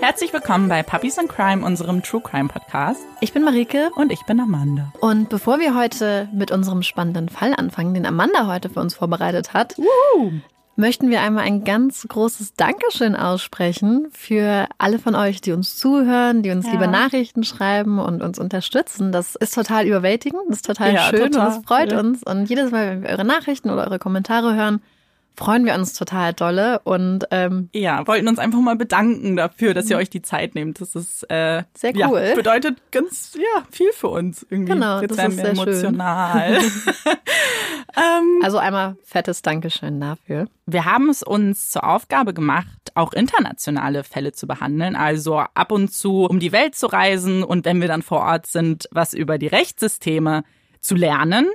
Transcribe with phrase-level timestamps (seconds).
[0.00, 3.00] Herzlich willkommen bei Puppies and Crime, unserem True Crime Podcast.
[3.20, 3.90] Ich bin Marike.
[3.96, 4.92] Und ich bin Amanda.
[5.00, 9.52] Und bevor wir heute mit unserem spannenden Fall anfangen, den Amanda heute für uns vorbereitet
[9.52, 10.32] hat, Woo!
[10.76, 16.42] möchten wir einmal ein ganz großes Dankeschön aussprechen für alle von euch, die uns zuhören,
[16.42, 16.72] die uns Ja.
[16.72, 19.12] liebe Nachrichten schreiben und uns unterstützen.
[19.12, 21.48] Das ist total überwältigend, das ist total Ja, schön total.
[21.48, 21.98] und es freut Ja.
[22.00, 22.22] uns.
[22.22, 24.80] Und jedes Mal, wenn wir eure Nachrichten oder eure Kommentare hören,
[25.40, 26.80] freuen wir uns total dolle.
[26.84, 30.80] Und ähm, Ja, wollten uns einfach mal bedanken dafür, dass ihr euch die Zeit nehmt.
[30.80, 32.32] Das ist äh, Sehr ja, cool.
[32.36, 34.74] bedeutet ganz ja viel für uns irgendwie.
[34.74, 36.58] Genau, Jetzt das ist sehr emotional.
[37.96, 40.46] ähm, also einmal fettes Dankeschön dafür.
[40.66, 44.94] wir haben es uns zur Aufgabe gemacht, auch internationale Fälle zu behandeln.
[44.94, 48.46] Also ab und zu um die Welt zu reisen und wenn wir dann vor Ort
[48.46, 50.44] sind, was über die Rechtssysteme
[50.80, 51.48] zu lernen.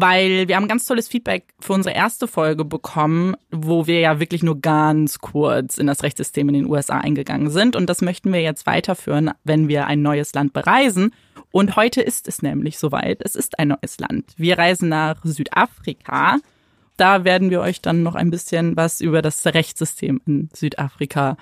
[0.00, 4.44] Weil wir haben ganz tolles Feedback für unsere erste Folge bekommen, wo wir ja wirklich
[4.44, 7.74] nur ganz kurz in das Rechtssystem in den USA eingegangen sind.
[7.74, 11.12] Und das möchten wir jetzt weiterführen, wenn wir ein neues Land bereisen.
[11.50, 13.22] Und heute ist es nämlich soweit.
[13.24, 14.34] Es ist ein neues Land.
[14.36, 16.36] Wir reisen nach Südafrika.
[16.96, 21.36] Da werden wir euch dann noch ein bisschen was über das Rechtssystem in Südafrika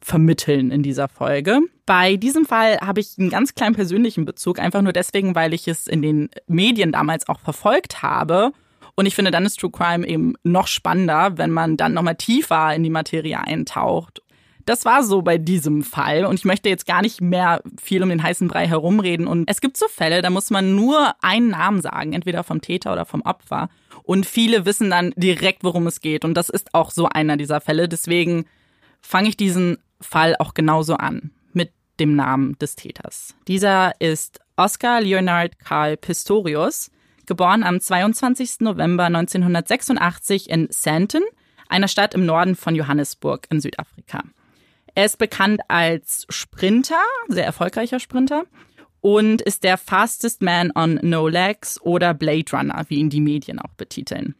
[0.00, 1.60] vermitteln in dieser Folge.
[1.84, 5.68] Bei diesem Fall habe ich einen ganz kleinen persönlichen Bezug, einfach nur deswegen, weil ich
[5.68, 8.52] es in den Medien damals auch verfolgt habe.
[8.94, 12.74] Und ich finde, dann ist True Crime eben noch spannender, wenn man dann nochmal tiefer
[12.74, 14.22] in die Materie eintaucht.
[14.64, 18.08] Das war so bei diesem Fall und ich möchte jetzt gar nicht mehr viel um
[18.08, 19.28] den heißen Brei herumreden.
[19.28, 22.92] Und es gibt so Fälle, da muss man nur einen Namen sagen, entweder vom Täter
[22.92, 23.68] oder vom Opfer.
[24.02, 26.24] Und viele wissen dann direkt, worum es geht.
[26.24, 27.88] Und das ist auch so einer dieser Fälle.
[27.88, 28.46] Deswegen
[29.00, 33.34] fange ich diesen Fall auch genauso an mit dem Namen des Täters.
[33.48, 36.90] Dieser ist Oscar Leonard Karl Pistorius,
[37.26, 38.60] geboren am 22.
[38.60, 41.22] November 1986 in Sandton,
[41.68, 44.22] einer Stadt im Norden von Johannesburg in Südafrika.
[44.94, 48.44] Er ist bekannt als Sprinter, sehr erfolgreicher Sprinter
[49.02, 53.58] und ist der Fastest Man on No Legs oder Blade Runner, wie ihn die Medien
[53.58, 54.34] auch betiteln.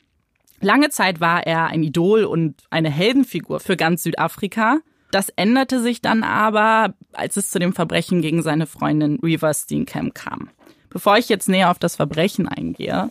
[0.61, 4.79] Lange Zeit war er ein Idol und eine Heldenfigur für ganz Südafrika.
[5.11, 10.15] Das änderte sich dann aber, als es zu dem Verbrechen gegen seine Freundin Reeva Steenkamp
[10.15, 10.51] kam.
[10.91, 13.11] Bevor ich jetzt näher auf das Verbrechen eingehe,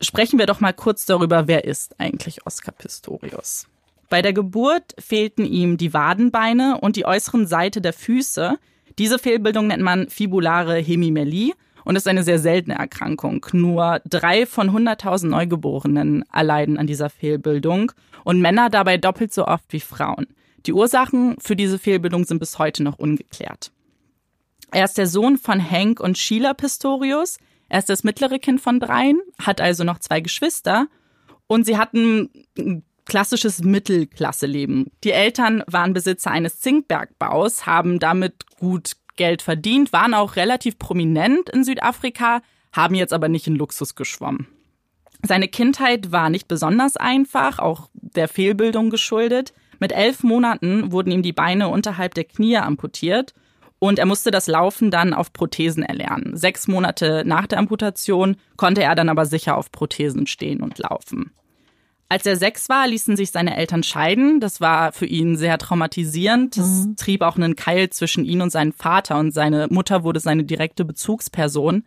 [0.00, 3.66] sprechen wir doch mal kurz darüber, wer ist eigentlich Oscar Pistorius.
[4.10, 8.58] Bei der Geburt fehlten ihm die Wadenbeine und die äußeren Seite der Füße.
[8.98, 11.52] Diese Fehlbildung nennt man fibulare Hemimelie
[11.84, 13.46] und ist eine sehr seltene Erkrankung.
[13.52, 17.92] Nur drei von 100.000 Neugeborenen erleiden an dieser Fehlbildung
[18.24, 20.26] und Männer dabei doppelt so oft wie Frauen.
[20.66, 23.70] Die Ursachen für diese Fehlbildung sind bis heute noch ungeklärt.
[24.72, 27.38] Er ist der Sohn von Hank und Sheila Pistorius.
[27.68, 30.88] Er ist das mittlere Kind von dreien, hat also noch zwei Geschwister
[31.46, 34.90] und sie hatten ein klassisches Mittelklasseleben.
[35.04, 41.50] Die Eltern waren Besitzer eines Zinkbergbaus, haben damit gut Geld verdient, waren auch relativ prominent
[41.50, 42.42] in Südafrika,
[42.72, 44.48] haben jetzt aber nicht in Luxus geschwommen.
[45.22, 49.54] Seine Kindheit war nicht besonders einfach, auch der Fehlbildung geschuldet.
[49.80, 53.34] Mit elf Monaten wurden ihm die Beine unterhalb der Knie amputiert
[53.78, 56.36] und er musste das Laufen dann auf Prothesen erlernen.
[56.36, 61.32] Sechs Monate nach der Amputation konnte er dann aber sicher auf Prothesen stehen und laufen.
[62.08, 64.38] Als er sechs war, ließen sich seine Eltern scheiden.
[64.38, 66.56] Das war für ihn sehr traumatisierend.
[66.56, 70.44] Das trieb auch einen Keil zwischen ihn und seinen Vater und seine Mutter wurde seine
[70.44, 71.84] direkte Bezugsperson.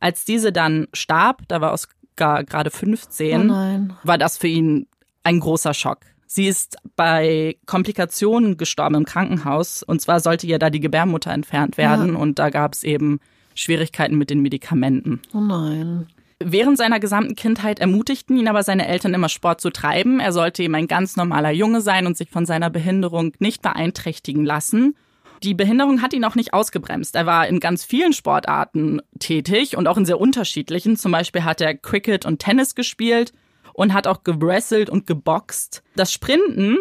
[0.00, 4.86] Als diese dann starb, da war Oscar gerade 15, Oh war das für ihn
[5.22, 6.00] ein großer Schock.
[6.30, 9.82] Sie ist bei Komplikationen gestorben im Krankenhaus.
[9.82, 12.14] Und zwar sollte ihr da die Gebärmutter entfernt werden.
[12.14, 13.18] Und da gab es eben
[13.54, 15.22] Schwierigkeiten mit den Medikamenten.
[15.32, 16.06] Oh nein.
[16.38, 20.20] Während seiner gesamten Kindheit ermutigten ihn aber seine Eltern immer Sport zu treiben.
[20.20, 24.44] Er sollte eben ein ganz normaler Junge sein und sich von seiner Behinderung nicht beeinträchtigen
[24.44, 24.96] lassen.
[25.42, 27.16] Die Behinderung hat ihn auch nicht ausgebremst.
[27.16, 30.96] Er war in ganz vielen Sportarten tätig und auch in sehr unterschiedlichen.
[30.96, 33.32] Zum Beispiel hat er Cricket und Tennis gespielt
[33.78, 35.84] und hat auch gewrestelt und geboxt.
[35.94, 36.78] Das Sprinten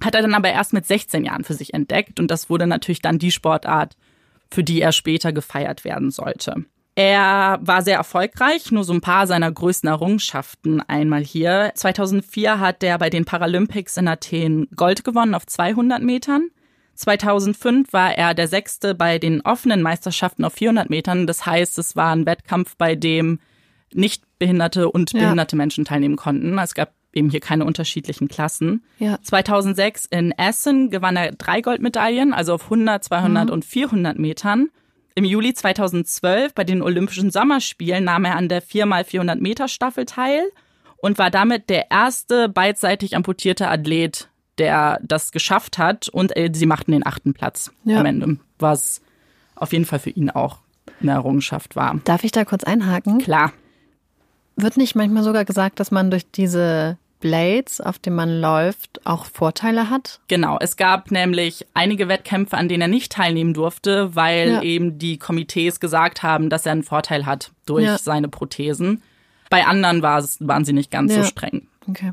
[0.00, 3.02] hat er dann aber erst mit 16 Jahren für sich entdeckt und das wurde natürlich
[3.02, 3.96] dann die Sportart,
[4.48, 6.64] für die er später gefeiert werden sollte.
[6.94, 11.72] Er war sehr erfolgreich, nur so ein paar seiner größten Errungenschaften einmal hier.
[11.74, 16.50] 2004 hat er bei den Paralympics in Athen Gold gewonnen auf 200 Metern.
[16.94, 21.26] 2005 war er der Sechste bei den offenen Meisterschaften auf 400 Metern.
[21.26, 23.40] Das heißt, es war ein Wettkampf, bei dem
[23.94, 25.20] nicht behinderte und Ja.
[25.20, 26.58] behinderte Menschen teilnehmen konnten.
[26.58, 28.82] Es gab eben hier keine unterschiedlichen Klassen.
[28.98, 29.18] Ja.
[29.22, 34.68] 2006 in Essen gewann er drei Goldmedaillen, also auf 100, 200 und 400 Metern.
[35.14, 40.42] Im Juli 2012 bei den Olympischen Sommerspielen nahm er an der 4x400 Meter Staffel teil
[40.96, 44.28] und war damit der erste beidseitig amputierte Athlet
[44.58, 48.00] der das geschafft hat und äh, sie machten den achten Platz Ja.
[48.00, 49.00] am Ende, was
[49.54, 50.58] auf jeden Fall für ihn auch
[51.00, 51.98] eine Errungenschaft war.
[52.04, 53.18] Darf ich da kurz einhaken?
[53.18, 53.52] Klar,
[54.62, 59.26] Wird nicht manchmal sogar gesagt, dass man durch diese Blades, auf denen man läuft, auch
[59.26, 60.20] Vorteile hat?
[60.28, 60.58] genau.
[60.60, 64.62] Es gab nämlich einige Wettkämpfe, an denen er nicht teilnehmen durfte, weil Ja.
[64.62, 67.98] eben die Komitees gesagt haben, dass er einen Vorteil hat durch Ja.
[67.98, 69.02] seine Prothesen.
[69.50, 71.24] Bei anderen war es, waren sie nicht ganz so Ja.
[71.26, 71.68] streng.
[71.88, 72.12] Okay.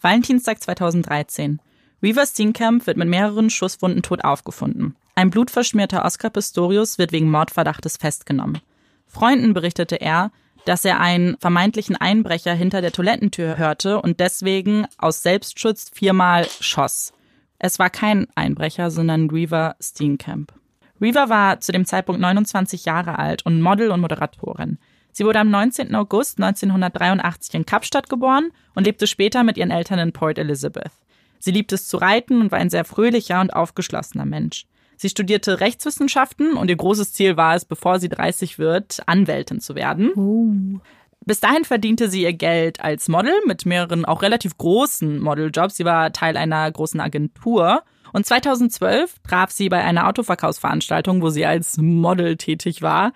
[0.00, 1.60] Valentinstag 2013.
[2.02, 4.96] Reaver Steenkamp wird mit mehreren Schusswunden tot aufgefunden.
[5.14, 8.60] Ein blutverschmierter Oscar Pistorius wird wegen Mordverdachtes festgenommen.
[9.06, 10.30] Freunden berichtete er,
[10.66, 17.12] dass er einen vermeintlichen Einbrecher hinter der Toilettentür hörte und deswegen aus Selbstschutz viermal schoss.
[17.58, 20.52] Es war kein Einbrecher, sondern Reaver Steenkamp.
[21.00, 24.78] Reaver war zu dem Zeitpunkt 29 Jahre alt und Model und Moderatorin.
[25.12, 25.94] Sie wurde am 19.
[25.94, 30.90] August 1983 in Kapstadt geboren und lebte später mit ihren Eltern in Port Elizabeth.
[31.38, 34.66] Sie liebte es zu reiten und war ein sehr fröhlicher und aufgeschlossener Mensch.
[34.96, 39.74] Sie studierte Rechtswissenschaften und ihr großes Ziel war es, bevor sie 30 wird, Anwältin zu
[39.74, 40.12] werden.
[40.14, 40.78] Uh.
[41.26, 45.76] Bis dahin verdiente sie ihr Geld als Model mit mehreren auch relativ großen Modeljobs.
[45.76, 47.82] Sie war Teil einer großen Agentur.
[48.12, 53.12] Und 2012 traf sie bei einer Autoverkaufsveranstaltung, wo sie als Model tätig war,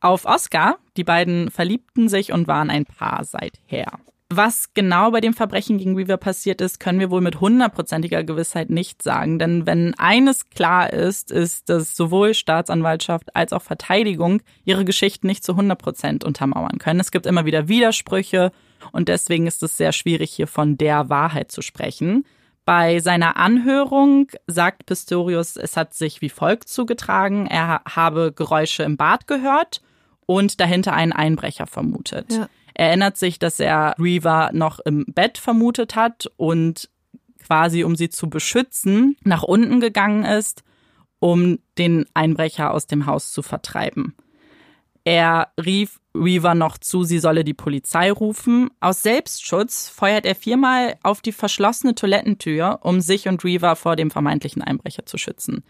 [0.00, 0.76] auf Oscar.
[0.98, 4.00] Die beiden verliebten sich und waren ein Paar seither.
[4.36, 8.68] Was genau bei dem Verbrechen gegen Weaver passiert ist, können wir wohl mit hundertprozentiger Gewissheit
[8.68, 9.38] nicht sagen.
[9.38, 15.42] Denn wenn eines klar ist, ist, dass sowohl Staatsanwaltschaft als auch Verteidigung ihre Geschichten nicht
[15.42, 17.00] zu 100 Prozent untermauern können.
[17.00, 18.52] Es gibt immer wieder Widersprüche
[18.92, 22.26] und deswegen ist es sehr schwierig, hier von der Wahrheit zu sprechen.
[22.66, 27.46] Bei seiner Anhörung sagt Pistorius, es hat sich wie folgt zugetragen.
[27.46, 29.80] Er habe Geräusche im Bad gehört
[30.26, 32.34] und dahinter einen Einbrecher vermutet.
[32.34, 32.48] Ja.
[32.78, 36.90] Er erinnert sich, dass er Reaver noch im Bett vermutet hat und
[37.42, 40.62] quasi, um sie zu beschützen, nach unten gegangen ist,
[41.18, 44.14] um den Einbrecher aus dem Haus zu vertreiben.
[45.04, 48.68] Er rief Reaver noch zu, sie solle die Polizei rufen.
[48.80, 54.10] Aus Selbstschutz feuert er viermal auf die verschlossene Toilettentür, um sich und Reaver vor dem
[54.10, 55.64] vermeintlichen Einbrecher zu schützen.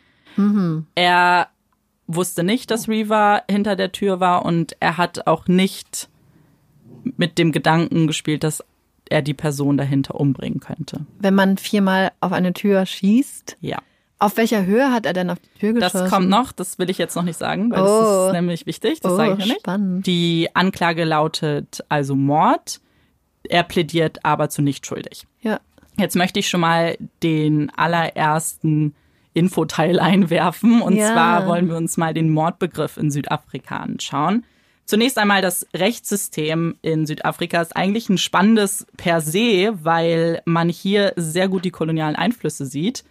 [0.97, 1.51] Er
[2.09, 6.09] wusste nicht, dass Reaver hinter der Tür war und er hat auch nicht
[7.17, 8.65] mit dem Gedanken gespielt, dass
[9.09, 11.07] er die Person dahinter umbringen könnte.
[11.19, 13.79] Wenn man viermal auf eine Tür schießt, Ja.
[14.19, 15.99] auf welcher Höhe hat er denn auf die Tür geschossen?
[16.01, 17.85] Das kommt noch, das will ich jetzt noch nicht sagen, weil Oh.
[17.85, 19.61] das ist nämlich wichtig, das Oh, sage ich ja nicht.
[19.61, 20.07] spannend.
[20.07, 22.81] Die Anklage lautet also Mord.
[23.49, 25.27] Er plädiert aber zu nicht schuldig.
[25.41, 25.61] Ja.
[25.99, 28.95] Jetzt möchte ich schon mal den allerersten
[29.35, 30.83] Infoteil einwerfen.
[30.83, 31.13] Und Ja.
[31.13, 34.45] zwar wollen wir uns mal den Mordbegriff in Südafrika anschauen.
[34.87, 41.13] Zunächst einmal das Rechtssystem in Südafrika ist eigentlich ein spannendes per se, weil man hier
[41.17, 43.05] sehr gut die kolonialen Einflüsse sieht.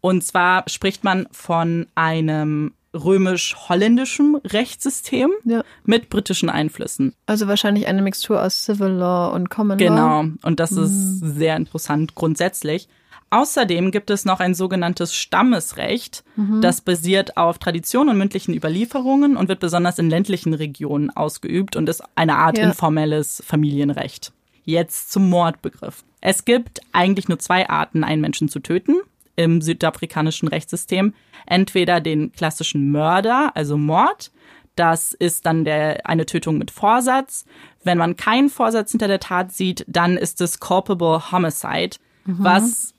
[0.00, 5.62] Und zwar spricht man von einem römisch-holländischen Rechtssystem Ja.
[5.84, 7.14] mit britischen Einflüssen.
[7.26, 9.84] Also wahrscheinlich eine Mixtur aus Civil Law und Common Law.
[9.86, 12.88] Genau, und das ist sehr interessant grundsätzlich.
[13.30, 16.24] Außerdem gibt es noch ein sogenanntes Stammesrecht,
[16.60, 21.88] das basiert auf Tradition und mündlichen Überlieferungen und wird besonders in ländlichen Regionen ausgeübt und
[21.88, 22.64] ist eine Art Ja.
[22.64, 24.32] informelles Familienrecht.
[24.64, 26.02] Jetzt zum Mordbegriff.
[26.20, 28.96] Es gibt eigentlich nur zwei Arten, einen Menschen zu töten
[29.36, 31.14] im südafrikanischen Rechtssystem.
[31.46, 34.30] Entweder den klassischen Mörder, also Mord,
[34.76, 37.44] das ist dann der, eine Tötung mit Vorsatz.
[37.84, 42.92] Wenn man keinen Vorsatz hinter der Tat sieht, dann ist es culpable homicide, was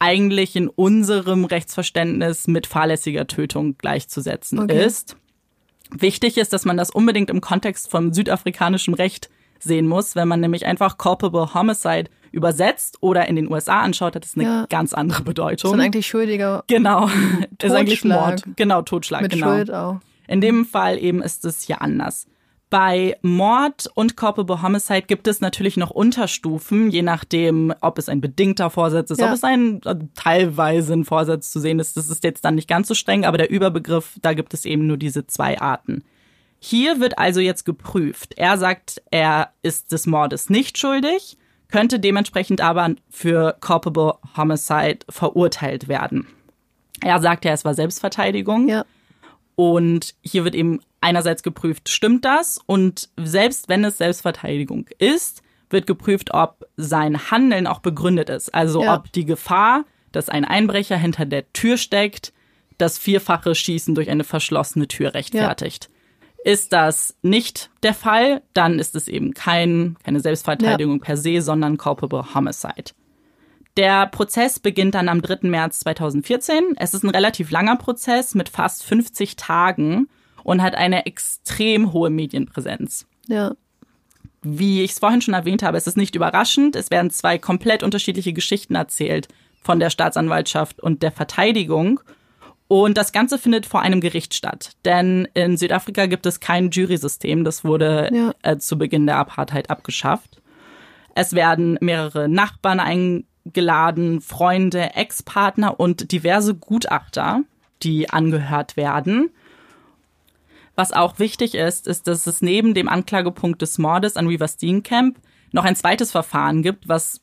[0.00, 4.84] eigentlich in unserem Rechtsverständnis mit fahrlässiger Tötung gleichzusetzen Okay.
[4.84, 5.16] ist.
[5.92, 10.16] Wichtig ist, dass man das unbedingt im Kontext vom südafrikanischen Recht sehen muss.
[10.16, 14.44] Wenn man nämlich einfach culpable homicide übersetzt oder in den USA anschaut, hat es eine
[14.44, 14.66] Ja.
[14.70, 15.72] ganz andere Bedeutung.
[15.72, 17.06] Sind eigentlich Schuldige Genau.
[17.62, 18.20] ist eigentlich Totschlag.
[18.26, 18.44] Mord.
[18.56, 19.48] Genau, Totschlag, mit genau.
[19.54, 20.00] Schuld auch.
[20.28, 22.26] In dem Fall eben ist es hier anders.
[22.70, 28.20] Bei Mord und Culpable Homicide gibt es natürlich noch Unterstufen, je nachdem, ob es ein
[28.20, 29.26] bedingter Vorsatz ist, Ja.
[29.26, 31.96] ob es ein äh, teilweise ein Vorsatz zu sehen ist.
[31.96, 34.86] Das ist jetzt dann nicht ganz so streng, aber der Überbegriff, da gibt es eben
[34.86, 36.04] nur diese zwei Arten.
[36.60, 38.34] Hier wird also jetzt geprüft.
[38.36, 41.38] Er sagt, er ist des Mordes nicht schuldig,
[41.72, 46.26] könnte dementsprechend aber für Culpable Homicide verurteilt werden.
[47.02, 48.68] Er sagt ja, es war Selbstverteidigung.
[48.68, 48.84] Ja.
[49.56, 52.58] Und hier wird eben einerseits geprüft, stimmt das?
[52.66, 58.52] Und selbst wenn es Selbstverteidigung ist, wird geprüft, ob sein Handeln auch begründet ist.
[58.54, 58.96] Also Ja.
[58.96, 62.32] ob die Gefahr, dass ein Einbrecher hinter der Tür steckt,
[62.78, 65.90] das vierfache Schießen durch eine verschlossene Tür rechtfertigt.
[66.42, 71.76] Ist das nicht der Fall, dann ist es eben kein, keine Selbstverteidigung per se, sondern
[71.76, 72.92] culpable homicide.
[73.76, 75.48] Der Prozess beginnt dann am 3.
[75.48, 76.74] März 2014.
[76.76, 80.08] Es ist ein relativ langer Prozess mit fast 50 Tagen
[80.44, 83.06] und hat eine extrem hohe Medienpräsenz.
[83.26, 83.52] Ja.
[84.42, 86.74] Wie ich es vorhin schon erwähnt habe, es ist nicht überraschend.
[86.76, 89.28] Es werden zwei komplett unterschiedliche Geschichten erzählt
[89.62, 92.00] von der Staatsanwaltschaft und der Verteidigung.
[92.66, 94.72] Und das Ganze findet vor einem Gericht statt.
[94.84, 97.44] Denn in Südafrika gibt es kein Jury-System.
[97.44, 98.32] Das wurde Ja.
[98.42, 100.40] äh, zu Beginn der Apartheid abgeschafft.
[101.14, 107.42] Es werden mehrere Nachbarn eingeladen, Freunde, Ex-Partner und diverse Gutachter,
[107.82, 109.30] die angehört werden.
[110.80, 115.18] Was auch wichtig ist, ist, dass es neben dem Anklagepunkt des Mordes an Reaver Steenkamp
[115.52, 117.20] noch ein zweites Verfahren gibt, was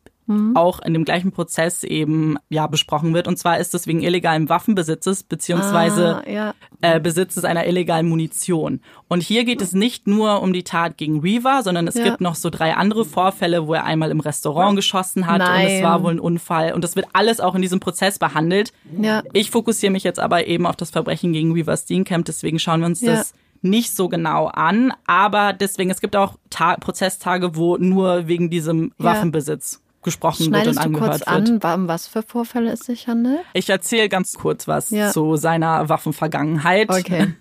[0.55, 3.29] auch in dem gleichen Prozess eben ja besprochen wird.
[3.29, 6.53] Und zwar ist es wegen illegalen Waffenbesitzes beziehungsweise Ah, ja.
[6.81, 8.81] äh, Besitzes einer illegalen Munition.
[9.07, 12.03] Und hier geht es nicht nur um die Tat gegen Reaver, sondern es Ja.
[12.03, 15.73] gibt noch so drei andere Vorfälle, wo er einmal im Restaurant geschossen hat und es
[15.75, 15.83] Nein.
[15.83, 16.73] war wohl ein Unfall.
[16.73, 18.73] Und das wird alles auch in diesem Prozess behandelt.
[19.01, 19.23] Ja.
[19.31, 22.87] Ich fokussiere mich jetzt aber eben auf das Verbrechen gegen Reaver Steenkamp, deswegen schauen wir
[22.87, 23.33] uns das
[23.63, 24.93] nicht so genau an.
[25.05, 29.05] Aber deswegen, es gibt auch Ta Prozesstage, wo nur wegen diesem Ja.
[29.05, 31.65] Waffenbesitz gesprochen wird und Schneidest du kurz angehört wird.
[31.65, 33.41] an, um was für Vorfälle es sich handelt?
[33.53, 35.11] Ich erzähle ganz kurz was Ja.
[35.11, 36.89] zu seiner Waffenvergangenheit.
[36.89, 37.33] Okay.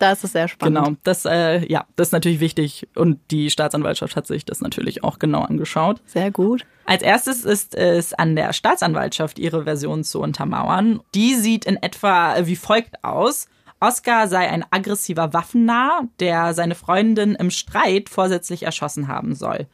[0.00, 0.78] Da ist es sehr spannend.
[0.84, 5.04] Genau, das, äh, ja, das ist natürlich wichtig und die Staatsanwaltschaft hat sich das natürlich
[5.04, 6.00] auch genau angeschaut.
[6.06, 6.66] Sehr gut.
[6.86, 10.98] Als erstes ist es an der Staatsanwaltschaft, ihre Version zu untermauern.
[11.14, 13.46] Die sieht in etwa wie folgt aus.
[13.80, 19.66] Oscar sei ein aggressiver Waffennarr, der seine Freundin im Streit vorsätzlich erschossen haben soll.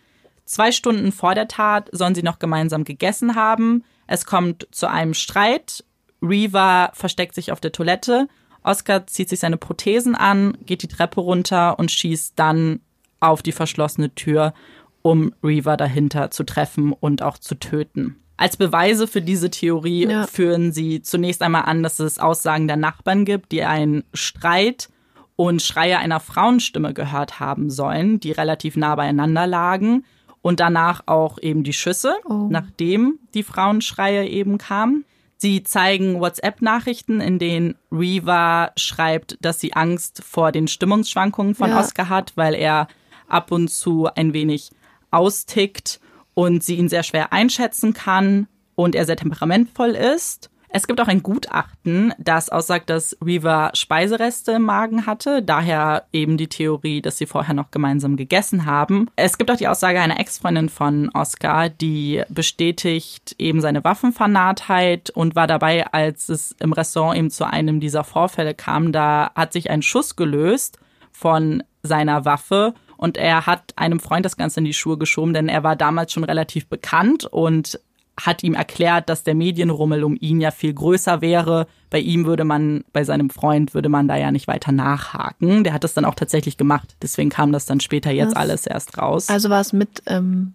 [0.44, 3.82] Zwei Stunden vor der Tat sollen sie noch gemeinsam gegessen haben.
[4.06, 5.84] Es kommt zu einem Streit.
[6.22, 8.28] Reva versteckt sich auf der Toilette.
[8.62, 12.80] Oscar zieht sich seine Prothesen an, geht die Treppe runter und schießt dann
[13.18, 14.54] auf die verschlossene Tür,
[15.02, 18.16] um Reva dahinter zu treffen und auch zu töten.
[18.36, 20.26] Als Beweise für diese Theorie Ja.
[20.26, 24.88] führen sie zunächst einmal an, dass es Aussagen der Nachbarn gibt, die einen Streit
[25.36, 30.04] und Schreie einer Frauenstimme gehört haben sollen, die relativ nah beieinander lagen.
[30.42, 32.46] Und danach auch eben die Schüsse, Oh.
[32.50, 35.04] nachdem die Frauenschreie eben kamen.
[35.38, 41.80] Sie zeigen WhatsApp-Nachrichten, in denen Reva schreibt, dass sie Angst vor den Stimmungsschwankungen von Ja.
[41.80, 42.86] Oscar hat, weil er
[43.28, 44.70] ab und zu ein wenig
[45.10, 46.00] austickt
[46.36, 50.50] und sie ihn sehr schwer einschätzen kann und er sehr temperamentvoll ist.
[50.68, 56.36] Es gibt auch ein Gutachten, das aussagt, dass Reva Speisereste im Magen hatte, daher eben
[56.36, 59.08] die Theorie, dass sie vorher noch gemeinsam gegessen haben.
[59.16, 65.36] Es gibt auch die Aussage einer Ex-Freundin von Oscar, die bestätigt eben seine Waffenfanatheit und
[65.36, 68.92] war dabei, als es im Restaurant eben zu einem dieser Vorfälle kam.
[68.92, 70.78] Da hat sich ein Schuss gelöst
[71.12, 75.48] von seiner Waffe und er hat einem Freund das Ganze in die Schuhe geschoben, denn
[75.48, 77.80] er war damals schon relativ bekannt und
[78.18, 81.66] hat ihm erklärt, dass der Medienrummel um ihn ja viel größer wäre.
[81.90, 85.64] Bei ihm würde man, bei seinem Freund würde man da ja nicht weiter nachhaken.
[85.64, 86.96] Der hat es dann auch tatsächlich gemacht.
[87.02, 88.36] Deswegen kam das dann später jetzt Was?
[88.36, 89.28] alles erst raus.
[89.28, 90.54] Also war es mit, ähm,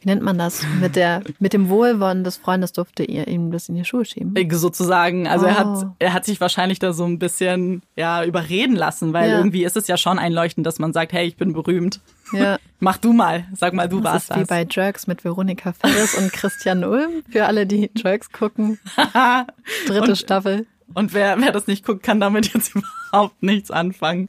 [0.00, 0.62] wie nennt man das?
[0.80, 4.34] Mit der, mit dem Wohlwollen des Freundes durfte ihr ihm das in die Schuhe schieben.
[4.34, 5.26] Äh, sozusagen.
[5.28, 5.80] Also er Oh.
[5.82, 9.36] hat, er hat sich wahrscheinlich da so ein bisschen ja überreden lassen, weil Ja.
[9.38, 12.00] irgendwie ist es ja schon einleuchtend, dass man sagt, hey, ich bin berühmt.
[12.32, 12.58] Ja.
[12.80, 14.48] Mach du mal, sag mal, du Das warst ist wie das.
[14.48, 17.22] bei Jerks mit Veronika Ferris und Christian Ulm.
[17.28, 18.78] Für alle, die Jerks gucken.
[19.86, 20.66] Dritte Und- Staffel.
[20.94, 22.74] Und wer, wer das nicht guckt, kann damit jetzt
[23.12, 24.28] überhaupt nichts anfangen.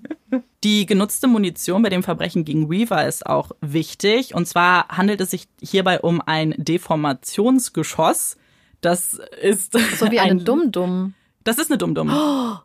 [0.63, 4.35] Die genutzte Munition bei dem Verbrechen gegen Reaver ist auch wichtig.
[4.35, 8.37] Und zwar handelt es sich hierbei um ein Deformationsgeschoss.
[8.81, 11.13] Das ist So wie eine ein, Dumm-Dumm.
[11.43, 12.11] Das ist eine Dumm-Dumm.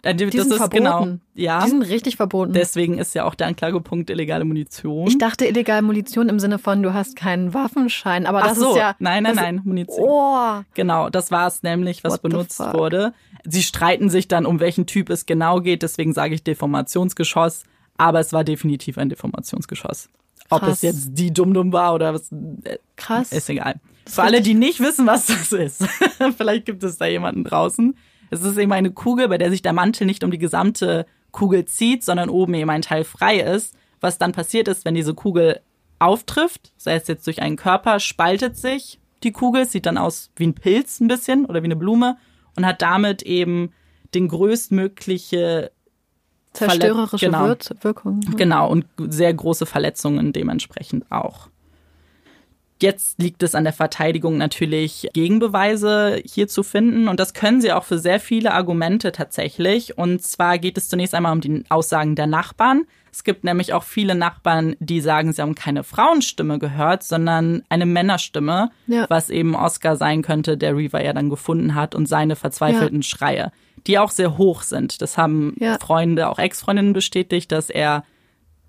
[0.02, 0.76] Äh, die- Die das sind ist verboten.
[0.84, 1.08] genau.
[1.34, 1.64] Ja.
[1.64, 2.52] Die sind richtig verboten.
[2.52, 5.06] Deswegen ist ja auch der Anklagepunkt illegale Munition.
[5.08, 8.26] ich dachte illegal Munition im Sinne von, du hast keinen Waffenschein.
[8.26, 8.94] Aber Ach das so, ist ja.
[8.98, 10.06] nein, nein, das, nein, Munition.
[10.06, 10.62] Oh.
[10.74, 13.14] Genau, das war es nämlich, was What benutzt wurde.
[13.48, 17.64] Sie streiten sich dann, um welchen Typ es genau geht, deswegen sage ich Deformationsgeschoss,
[17.96, 20.08] aber es war definitiv ein Deformationsgeschoss.
[20.50, 20.74] Ob Krass.
[20.74, 23.32] es jetzt die Dumm-Dumm war oder was, äh, Krass.
[23.32, 23.80] ist egal.
[24.06, 25.84] Für alle, die nicht wissen, was das ist,
[26.36, 27.96] vielleicht gibt es da jemanden draußen.
[28.30, 31.64] Es ist eben eine Kugel, bei der sich der Mantel nicht um die gesamte Kugel
[31.64, 33.74] zieht, sondern oben eben ein Teil frei ist.
[34.00, 35.60] Was dann passiert ist, wenn diese Kugel
[35.98, 40.46] auftrifft, sei es jetzt durch einen Körper, spaltet sich die Kugel, sieht dann aus wie
[40.46, 42.16] ein Pilz ein bisschen oder wie eine Blume
[42.56, 43.72] und hat damit eben
[44.14, 45.70] den größtmögliche
[46.52, 47.46] Zerstörerische Genau.
[47.48, 48.20] Wirk- Wirkung.
[48.36, 51.48] Genau, und sehr große Verletzungen dementsprechend auch.
[52.80, 57.08] Jetzt liegt es an der Verteidigung natürlich, Gegenbeweise hier zu finden.
[57.08, 59.96] Und das können sie auch für sehr viele Argumente tatsächlich.
[59.96, 62.84] Und zwar geht es zunächst einmal um die Aussagen der Nachbarn.
[63.16, 67.86] Es gibt nämlich auch viele Nachbarn, die sagen, sie haben keine Frauenstimme gehört, sondern eine
[67.86, 69.06] Männerstimme, Ja.
[69.08, 73.52] was eben Oscar sein könnte, der Reaver ja dann gefunden hat und seine verzweifelten Schreie,
[73.86, 75.00] die auch sehr hoch sind.
[75.00, 75.78] Das haben Ja.
[75.78, 78.04] Freunde, auch Ex-Freundinnen bestätigt, dass er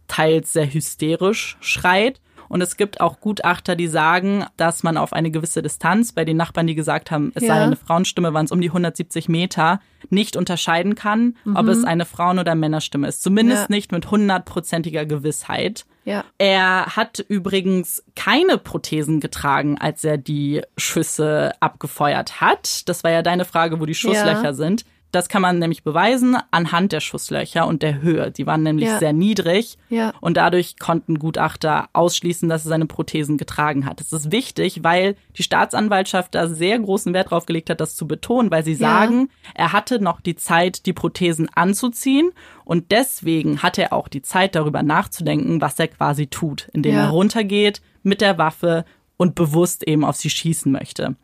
[0.07, 2.21] teils sehr hysterisch schreit.
[2.49, 6.37] Und es gibt auch Gutachter, die sagen, dass man auf eine gewisse Distanz, bei den
[6.37, 7.63] Nachbarn, die gesagt haben, es sei Ja.
[7.63, 12.39] eine Frauenstimme, waren es um die 170 Meter, nicht unterscheiden kann, ob es eine Frauen-
[12.39, 13.21] oder Männerstimme ist.
[13.23, 13.73] Zumindest Mhm.
[13.73, 13.77] Ja.
[13.77, 15.85] nicht mit hundertprozentiger Gewissheit.
[16.05, 16.23] Ja.
[16.37, 22.87] Er hat übrigens keine Prothesen getragen, als er die Schüsse abgefeuert hat.
[22.87, 24.85] Das war ja deine Frage, wo die Schusslöcher sind.
[25.11, 28.29] Das kann man nämlich beweisen anhand der Schusslöcher und der Höhe.
[28.29, 28.99] Die waren nämlich Ja.
[28.99, 30.13] sehr niedrig Ja.
[30.19, 34.01] und dadurch konnten Gutachter ausschließen, dass er seine Prothesen getragen hat.
[34.01, 38.05] Das ist wichtig, weil die Staatsanwaltschaft da sehr großen Wert drauf gelegt hat, das zu
[38.05, 38.79] betonen, weil sie Ja.
[38.79, 42.31] sagen, er hatte noch die Zeit, die Prothesen anzuziehen
[42.65, 47.09] und deswegen hatte er auch die Zeit, darüber nachzudenken, was er quasi tut, indem er
[47.09, 48.83] runtergeht mit der Waffe
[49.15, 51.15] und bewusst eben auf sie schießen möchte.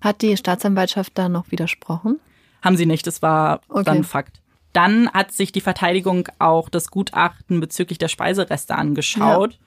[0.00, 2.20] Hat die Staatsanwaltschaft da noch widersprochen?
[2.66, 3.84] Haben sie nicht, das war Okay.
[3.84, 4.40] dann Fakt.
[4.72, 9.58] Dann hat sich die Verteidigung auch das Gutachten bezüglich der Speisereste angeschaut.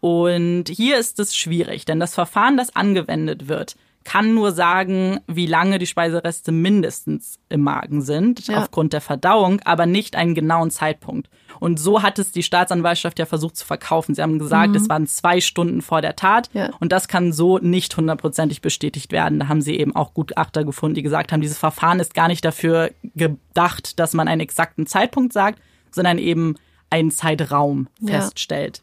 [0.00, 5.46] Und hier ist es schwierig, denn das Verfahren, das angewendet wird, kann nur sagen, wie
[5.46, 8.58] lange die Speisereste mindestens im Magen sind, Ja.
[8.62, 11.28] aufgrund der Verdauung, aber nicht einen genauen Zeitpunkt.
[11.58, 14.14] Und so hat es die Staatsanwaltschaft ja versucht zu verkaufen.
[14.14, 16.50] Sie haben gesagt, es waren zwei Stunden vor der Tat.
[16.52, 16.70] Ja.
[16.78, 19.40] Und das kann so nicht hundertprozentig bestätigt werden.
[19.40, 22.44] Da haben sie eben auch Gutachter gefunden, die gesagt haben, dieses Verfahren ist gar nicht
[22.44, 25.60] dafür gedacht, dass man einen exakten Zeitpunkt sagt,
[25.90, 26.54] sondern eben
[26.90, 28.20] einen Zeitraum Ja.
[28.20, 28.82] feststellt.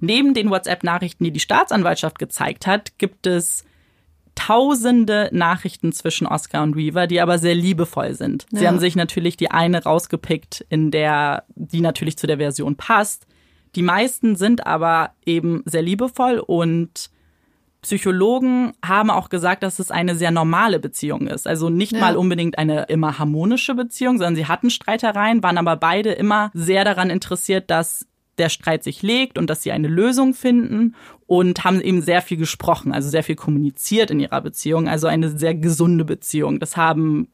[0.00, 3.64] Neben den WhatsApp-Nachrichten, die die Staatsanwaltschaft gezeigt hat, gibt es
[4.38, 8.46] tausende Nachrichten zwischen Oscar und Reaver, die aber sehr liebevoll sind.
[8.52, 8.68] Sie Ja.
[8.68, 13.26] haben sich natürlich die eine rausgepickt, in der, die natürlich zu der Version passt.
[13.74, 17.10] Die meisten sind aber eben sehr liebevoll und
[17.82, 21.46] Psychologen haben auch gesagt, dass es eine sehr normale Beziehung ist.
[21.46, 22.00] Also nicht Ja.
[22.00, 26.84] mal unbedingt eine immer harmonische Beziehung, sondern sie hatten Streitereien, waren aber beide immer sehr
[26.84, 28.06] daran interessiert, dass
[28.38, 30.94] der Streit sich legt und dass sie eine Lösung finden
[31.26, 35.30] und haben eben sehr viel gesprochen, also sehr viel kommuniziert in ihrer Beziehung, also eine
[35.36, 36.58] sehr gesunde Beziehung.
[36.60, 37.28] Das haben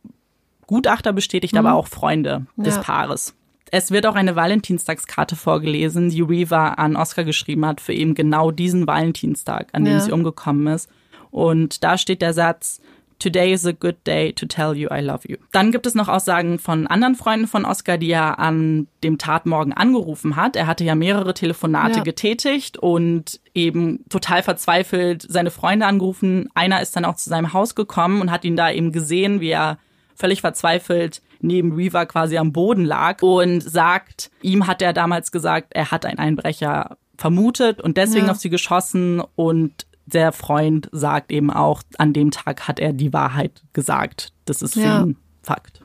[0.67, 2.83] Gutachter bestätigt, aber auch Freunde des Ja.
[2.83, 3.35] Paares.
[3.71, 8.51] Es wird auch eine Valentinstagskarte vorgelesen, die Reaver an Oscar geschrieben hat für eben genau
[8.51, 10.01] diesen Valentinstag, an dem Ja.
[10.01, 10.89] sie umgekommen ist.
[11.31, 12.81] Und da steht der Satz,
[13.25, 15.39] Today is a good day to tell you I love you.
[15.53, 19.73] Dann gibt es noch Aussagen von anderen Freunden von Oscar, die er an dem Tatmorgen
[19.73, 20.57] angerufen hat.
[20.57, 22.03] Er hatte ja mehrere Telefonate Ja.
[22.05, 26.51] getätigt und eben total verzweifelt seine Freunde angerufen.
[26.55, 29.49] Einer ist dann auch zu seinem Haus gekommen und hat ihn da eben gesehen, wie
[29.51, 29.79] er
[30.15, 35.69] völlig verzweifelt neben Reaver quasi am Boden lag und sagt, ihm hat er damals gesagt,
[35.71, 38.33] er hat einen Einbrecher vermutet und deswegen Ja.
[38.33, 43.13] auf sie geschossen und der Freund sagt eben auch, an dem Tag hat er die
[43.13, 44.33] Wahrheit gesagt.
[44.45, 45.03] Das ist Ja.
[45.03, 45.83] ihn Fakt.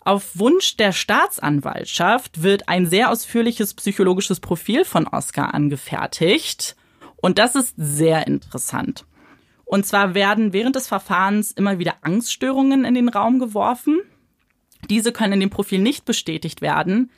[0.00, 6.76] Auf Wunsch der Staatsanwaltschaft wird ein sehr ausführliches psychologisches Profil von Oscar angefertigt.
[7.16, 9.04] Und das ist sehr interessant.
[9.64, 14.00] Und zwar werden während des Verfahrens immer wieder Angststörungen in den Raum geworfen.
[14.88, 17.10] Diese können in dem Profil nicht bestätigt werden.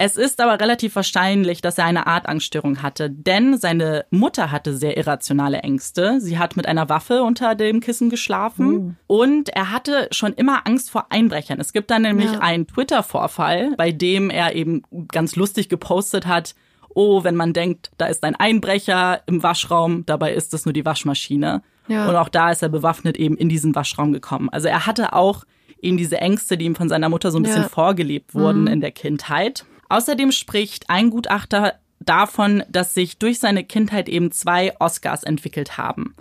[0.00, 4.76] Es ist aber relativ wahrscheinlich, dass er eine Art Angststörung hatte, denn seine Mutter hatte
[4.76, 6.20] sehr irrationale Ängste.
[6.20, 10.90] Sie hat mit einer Waffe unter dem Kissen geschlafen und er hatte schon immer Angst
[10.92, 11.58] vor Einbrechern.
[11.58, 12.38] Es gibt dann nämlich Ja.
[12.38, 16.54] einen Twitter-Vorfall, bei dem er eben ganz lustig gepostet hat,
[16.94, 20.84] oh, wenn man denkt, da ist ein Einbrecher im Waschraum, dabei ist es nur die
[20.84, 21.62] Waschmaschine.
[21.88, 22.08] Ja.
[22.08, 24.48] Und auch da ist er bewaffnet eben in diesen Waschraum gekommen.
[24.50, 25.42] Also er hatte auch
[25.80, 27.68] eben diese Ängste, die ihm von seiner Mutter so ein bisschen Ja.
[27.68, 29.64] vorgelebt wurden in der Kindheit.
[29.88, 36.14] Außerdem spricht ein Gutachter davon, dass sich durch seine Kindheit eben zwei Oscars entwickelt haben.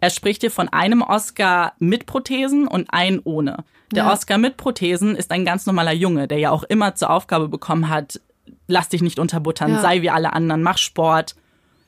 [0.00, 3.64] Er spricht hier von einem Oscar mit Prothesen und einen ohne.
[3.92, 4.12] Der Ja.
[4.12, 7.88] Oscar mit Prothesen ist ein ganz normaler Junge, der ja auch immer zur Aufgabe bekommen
[7.88, 8.20] hat,
[8.66, 9.80] lass dich nicht unterbuttern, Ja.
[9.80, 11.36] sei wie alle anderen, mach Sport.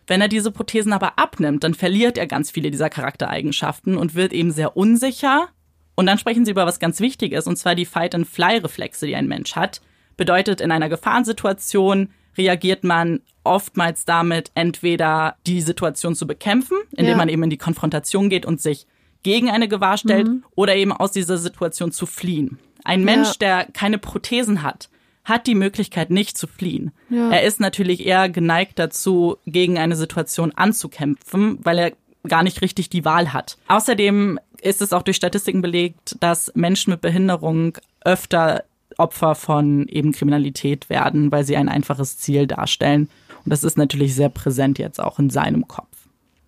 [0.06, 4.32] Wenn er diese Prothesen aber abnimmt, dann verliert er ganz viele dieser Charaktereigenschaften und wird
[4.32, 5.48] eben sehr unsicher.
[5.96, 9.56] Und dann sprechen sie über was ganz Wichtiges, und zwar die Fight-and-Fly-Reflexe, die ein Mensch
[9.56, 9.80] hat.
[10.16, 17.16] Bedeutet, in einer Gefahrensituation reagiert man oftmals damit, entweder die Situation zu bekämpfen, indem Ja.
[17.16, 18.86] man eben in die Konfrontation geht und sich
[19.22, 22.58] gegen eine Gewahr stellt, oder eben aus dieser Situation zu fliehen.
[22.84, 23.34] Ein Mensch, Ja.
[23.40, 24.88] der keine Prothesen hat,
[25.24, 26.92] hat die Möglichkeit, nicht zu fliehen.
[27.10, 27.30] Ja.
[27.30, 31.92] Er ist natürlich eher geneigt dazu, gegen eine Situation anzukämpfen, weil er
[32.28, 33.58] gar nicht richtig die Wahl hat.
[33.68, 38.64] Außerdem ist es auch durch Statistiken belegt, dass Menschen mit Behinderung öfter
[38.98, 43.08] Opfer von eben Kriminalität werden, weil sie ein einfaches Ziel darstellen.
[43.44, 45.86] Und das ist natürlich sehr präsent jetzt auch in seinem Kopf.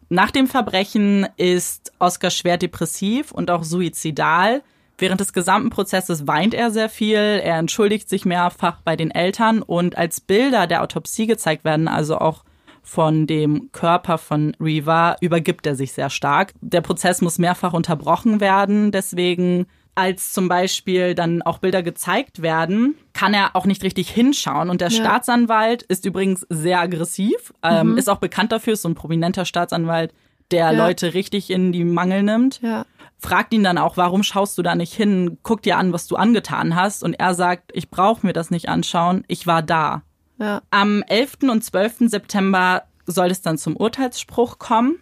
[0.08, 4.62] Nach dem Verbrechen ist Oskar schwer depressiv und auch suizidal.
[4.96, 9.62] Während des gesamten Prozesses weint er sehr viel, er entschuldigt sich mehrfach bei den Eltern
[9.62, 12.44] und als Bilder der Autopsie gezeigt werden, also auch
[12.82, 16.54] von dem Körper von Reva, übergibt er sich sehr stark.
[16.62, 19.66] Der Prozess muss mehrfach unterbrochen werden, deswegen
[19.98, 24.70] als zum Beispiel dann auch Bilder gezeigt werden, kann er auch nicht richtig hinschauen.
[24.70, 24.94] Und der ja.
[25.02, 27.98] Staatsanwalt ist übrigens sehr aggressiv, ähm, mhm.
[27.98, 30.14] ist auch bekannt dafür, ist so ein prominenter Staatsanwalt,
[30.52, 30.86] der ja.
[30.86, 32.60] Leute richtig in die Mangel nimmt.
[32.62, 32.86] Ja.
[33.18, 35.38] Fragt ihn dann auch, warum schaust du da nicht hin?
[35.42, 37.02] Guck dir an, was du angetan hast.
[37.02, 40.02] Und er sagt, ich brauche mir das nicht anschauen, ich war da.
[40.38, 40.62] Ja.
[40.70, 41.38] Am 11.
[41.50, 42.08] und 12.
[42.08, 45.00] September soll es dann zum Urteilsspruch kommen.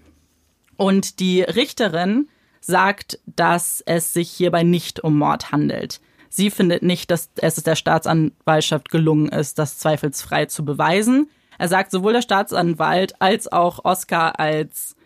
[0.78, 2.28] Und die Richterin
[2.66, 6.00] sagt, dass es sich hierbei nicht um Mord handelt.
[6.28, 11.30] Sie findet nicht, dass es der Staatsanwaltschaft gelungen ist, das zweifelsfrei zu beweisen.
[11.58, 14.96] Er sagt, sowohl der Staatsanwalt als auch Oscar als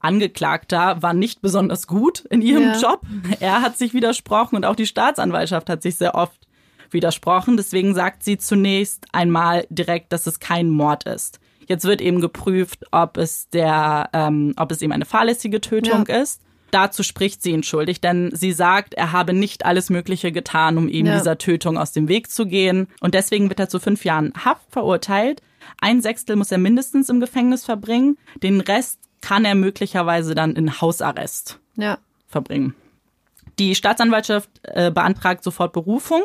[0.00, 2.78] Angeklagter war nicht besonders gut in ihrem ja.
[2.78, 3.00] Job.
[3.40, 6.46] Er hat sich widersprochen und auch die Staatsanwaltschaft hat sich sehr oft
[6.90, 7.56] widersprochen.
[7.56, 11.40] Deswegen sagt sie zunächst einmal direkt, dass es kein Mord ist.
[11.66, 16.22] Jetzt wird eben geprüft, ob es der, ähm, ob es eben eine fahrlässige Tötung ja.
[16.22, 16.40] ist.
[16.70, 20.88] Dazu spricht sie ihn schuldig, denn sie sagt, er habe nicht alles Mögliche getan, um
[20.88, 21.18] eben ja.
[21.18, 22.88] dieser Tötung aus dem Weg zu gehen.
[23.00, 25.42] Und deswegen wird er zu fünf Jahren Haft verurteilt.
[25.80, 28.18] Ein Sechstel muss er mindestens im Gefängnis verbringen.
[28.42, 31.98] Den Rest kann er möglicherweise dann in Hausarrest ja.
[32.26, 32.74] verbringen.
[33.58, 36.22] Die Staatsanwaltschaft äh, beantragt sofort Berufung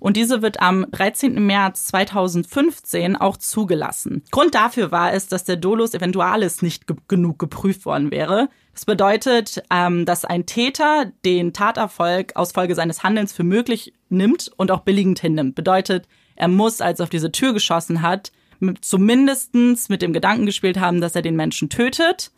[0.00, 1.34] und diese wird am 13.
[1.46, 4.24] März 2015 auch zugelassen.
[4.30, 8.48] Grund dafür war es, dass der Dolus Eventualis nicht ge genug geprüft worden wäre.
[8.72, 14.50] Das bedeutet, ähm, dass ein Täter den Taterfolg aus Folge seines Handelns für möglich nimmt
[14.56, 15.54] und auch billigend hinnimmt.
[15.54, 16.06] Bedeutet,
[16.36, 20.78] er muss, als er auf diese Tür geschossen hat, mit, zumindestens mit dem Gedanken gespielt
[20.78, 22.30] haben, dass er den Menschen tötet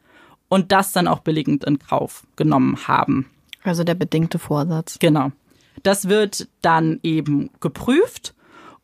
[0.49, 3.31] und das dann auch billigend in Kauf genommen haben.
[3.63, 4.99] Also der bedingte Vorsatz.
[4.99, 5.33] Genau.
[5.83, 8.35] Das wird dann eben geprüft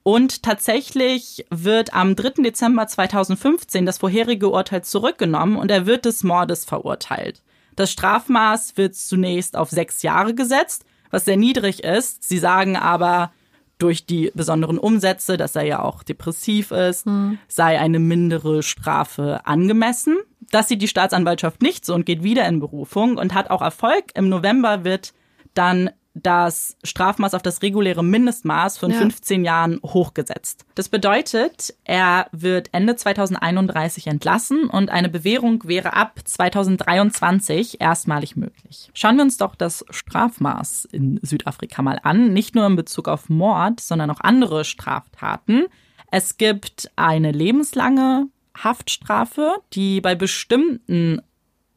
[0.02, 2.42] und tatsächlich wird am 3.
[2.42, 7.42] Dezember 2015 das vorherige Urteil zurückgenommen und er wird des Mordes verurteilt.
[7.76, 12.24] Das Strafmaß wird zunächst auf sechs Jahre gesetzt, was sehr niedrig ist.
[12.24, 13.30] Sie sagen aber,
[13.78, 17.38] durch die besonderen Umsätze, dass er ja auch depressiv ist, hm.
[17.46, 20.16] sei eine mindere Strafe angemessen.
[20.50, 24.06] Das sieht die Staatsanwaltschaft nicht so und geht wieder in Berufung und hat auch Erfolg.
[24.14, 25.14] Im November wird
[25.54, 25.90] dann
[26.22, 28.98] das Strafmaß auf das reguläre Mindestmaß von ja.
[28.98, 30.64] 15 Jahren hochgesetzt.
[30.74, 38.90] Das bedeutet, er wird Ende 2031 entlassen und eine Bewährung wäre ab 2023 erstmalig möglich.
[38.94, 43.28] Schauen wir uns doch das Strafmaß in Südafrika mal an, nicht nur in Bezug auf
[43.28, 45.66] Mord, sondern auch andere Straftaten.
[46.10, 51.20] Es gibt eine lebenslange Haftstrafe, die bei bestimmten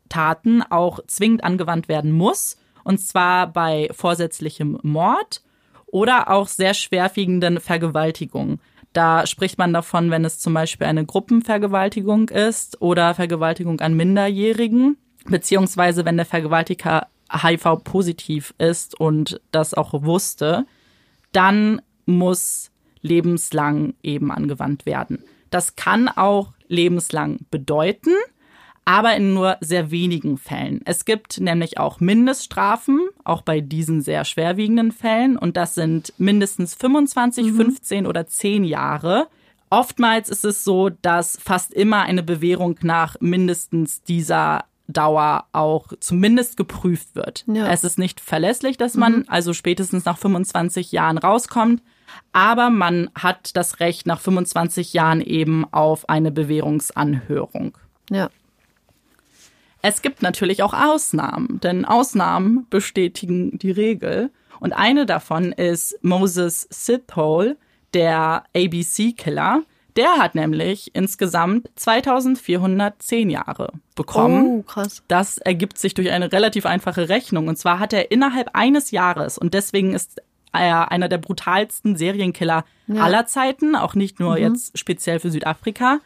[0.09, 5.41] Taten auch zwingend angewandt werden muss und zwar bei vorsätzlichem Mord
[5.87, 8.59] oder auch sehr schwerwiegenden Vergewaltigungen.
[8.93, 14.97] Da spricht man davon, wenn es zum Beispiel eine Gruppenvergewaltigung ist oder Vergewaltigung an Minderjährigen,
[15.25, 20.65] beziehungsweise wenn der Vergewaltiger HIV-positiv ist und das auch wusste,
[21.31, 25.23] dann muss lebenslang eben angewandt werden.
[25.49, 28.13] Das kann auch lebenslang bedeuten,
[28.91, 30.81] aber in nur sehr wenigen Fällen.
[30.83, 36.75] Es gibt nämlich auch Mindeststrafen, auch bei diesen sehr schwerwiegenden Fällen, und das sind mindestens
[36.75, 37.55] 25, mhm.
[37.55, 39.27] 15 oder 10 Jahre.
[39.69, 46.57] Oftmals ist es so, dass fast immer eine Bewährung nach mindestens dieser Dauer auch zumindest
[46.57, 47.45] geprüft wird.
[47.47, 47.71] Ja.
[47.71, 49.25] Es ist nicht verlässlich, dass man mhm.
[49.27, 51.81] also spätestens nach 25 Jahren rauskommt,
[52.33, 57.77] aber man hat das Recht nach 25 Jahren eben auf eine Bewährungsanhörung.
[58.09, 58.29] Ja.
[59.81, 64.31] Es gibt natürlich auch Ausnahmen, denn Ausnahmen bestätigen die Regel.
[64.59, 67.57] Und eine davon ist Moses Sithole,
[67.93, 69.63] der ABC-Killer.
[69.97, 74.59] Der hat nämlich insgesamt 2410 Jahre bekommen.
[74.59, 75.03] Oh, krass.
[75.07, 77.47] Das ergibt sich durch eine relativ einfache Rechnung.
[77.47, 80.21] Und zwar hat er innerhalb eines Jahres, und deswegen ist
[80.53, 83.01] er einer der brutalsten Serienkiller ja.
[83.01, 84.43] aller Zeiten, auch nicht nur mhm.
[84.43, 85.99] jetzt speziell für Südafrika,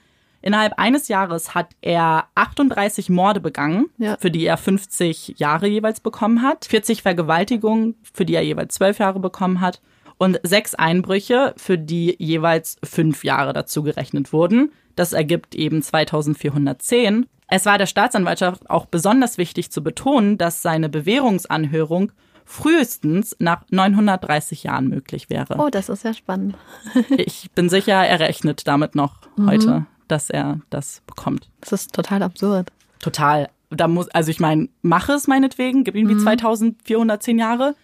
[0.46, 4.16] Innerhalb eines Jahres hat er 38 Morde begangen, ja.
[4.20, 9.00] für die er 50 Jahre jeweils bekommen hat, 40 Vergewaltigungen, für die er jeweils 12
[9.00, 9.82] Jahre bekommen hat
[10.20, 14.72] und sechs Einbrüche, für die jeweils fünf Jahre dazu gerechnet wurden.
[14.96, 17.26] Das ergibt eben 2410.
[17.48, 22.12] Es war der Staatsanwaltschaft auch besonders wichtig zu betonen, dass seine Bewährungsanhörung
[22.46, 25.56] frühestens nach 930 Jahren möglich wäre.
[25.58, 26.56] Oh, das ist ja spannend.
[27.18, 29.50] ich bin sicher, er rechnet damit noch mhm.
[29.50, 31.50] heute, dass er das bekommt.
[31.62, 32.72] Das ist total absurd.
[33.00, 33.50] Total.
[33.70, 36.22] Da muss, also ich meine, mache es meinetwegen, gib ihm die mhm.
[36.22, 37.76] 2410 Jahre.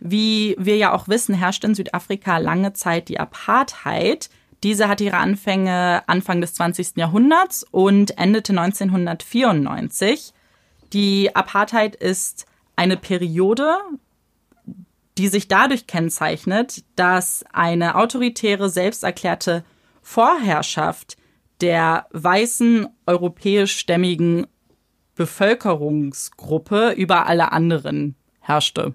[0.00, 4.30] Wie wir ja auch wissen, herrscht in Südafrika lange Zeit die Apartheid.
[4.62, 6.96] Diese hatte ihre Anfänge Anfang des 20.
[6.96, 10.32] Jahrhunderts und endete 1994.
[10.92, 13.76] Die Apartheid ist eine Periode,
[15.18, 19.64] die sich dadurch kennzeichnet, dass eine autoritäre, selbsterklärte
[20.02, 21.16] Vorherrschaft
[21.60, 24.46] der weißen europäischstämmigen
[25.14, 28.94] Bevölkerungsgruppe über alle anderen herrschte.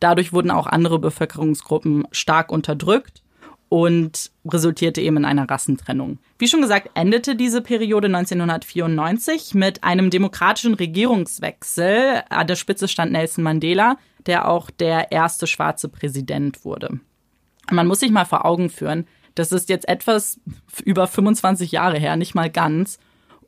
[0.00, 3.22] Dadurch wurden auch andere Bevölkerungsgruppen stark unterdrückt
[3.68, 6.18] und resultierte eben in einer Rassentrennung.
[6.38, 12.22] Wie schon gesagt, endete diese Periode 1994 mit einem demokratischen Regierungswechsel.
[12.30, 17.00] An der Spitze stand Nelson Mandela, der auch der erste schwarze Präsident wurde.
[17.70, 20.40] Man muss sich mal vor Augen führen, das ist jetzt etwas
[20.84, 22.98] über 25 Jahre her, nicht mal ganz.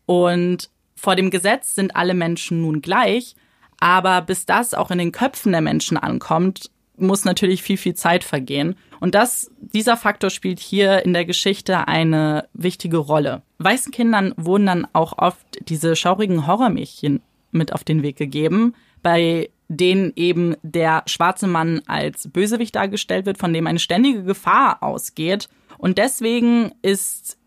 [0.07, 3.35] Und vor dem Gesetz sind alle Menschen nun gleich,
[3.81, 8.25] aber bis das auch in den Köpfen der Menschen ankommt, muss natürlich viel, viel Zeit
[8.25, 8.77] vergehen.
[9.01, 13.43] Und das, dieser Faktor spielt hier in der Geschichte eine wichtige Rolle.
[13.59, 19.51] Weißen Kindern wurden dann auch oft diese schaurigen Horrormädchen mit auf den Weg gegeben, bei
[19.69, 25.49] denen eben der schwarze Mann als Bösewicht dargestellt wird, von dem eine ständige Gefahr ausgeht.
[25.79, 27.39] Und deswegen ist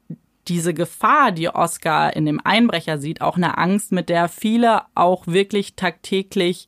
[0.47, 5.27] diese Gefahr, die Oscar in dem Einbrecher sieht, auch eine Angst, mit der viele auch
[5.27, 6.67] wirklich tagtäglich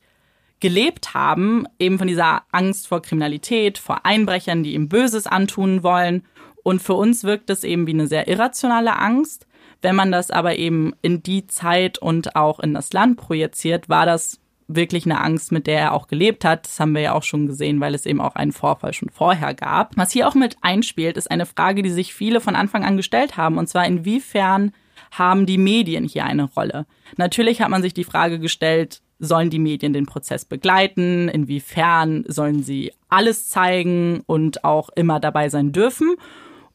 [0.66, 6.24] gelebt haben, eben von dieser Angst vor Kriminalität, vor Einbrechern, die ihm Böses antun wollen.
[6.64, 9.46] Und für uns wirkt es eben wie eine sehr irrationale Angst.
[9.80, 14.06] Wenn man das aber eben in die Zeit und auch in das Land projiziert, war
[14.06, 16.66] das wirklich eine Angst, mit der er auch gelebt hat.
[16.66, 19.54] Das haben wir ja auch schon gesehen, weil es eben auch einen Vorfall schon vorher
[19.54, 19.96] gab.
[19.96, 23.36] Was hier auch mit einspielt, ist eine Frage, die sich viele von Anfang an gestellt
[23.36, 24.72] haben, und zwar inwiefern
[25.12, 26.86] haben die Medien hier eine Rolle?
[27.16, 31.28] Natürlich hat man sich die Frage gestellt, sollen die Medien den Prozess begleiten?
[31.28, 36.16] Inwiefern sollen sie alles zeigen und auch immer dabei sein dürfen?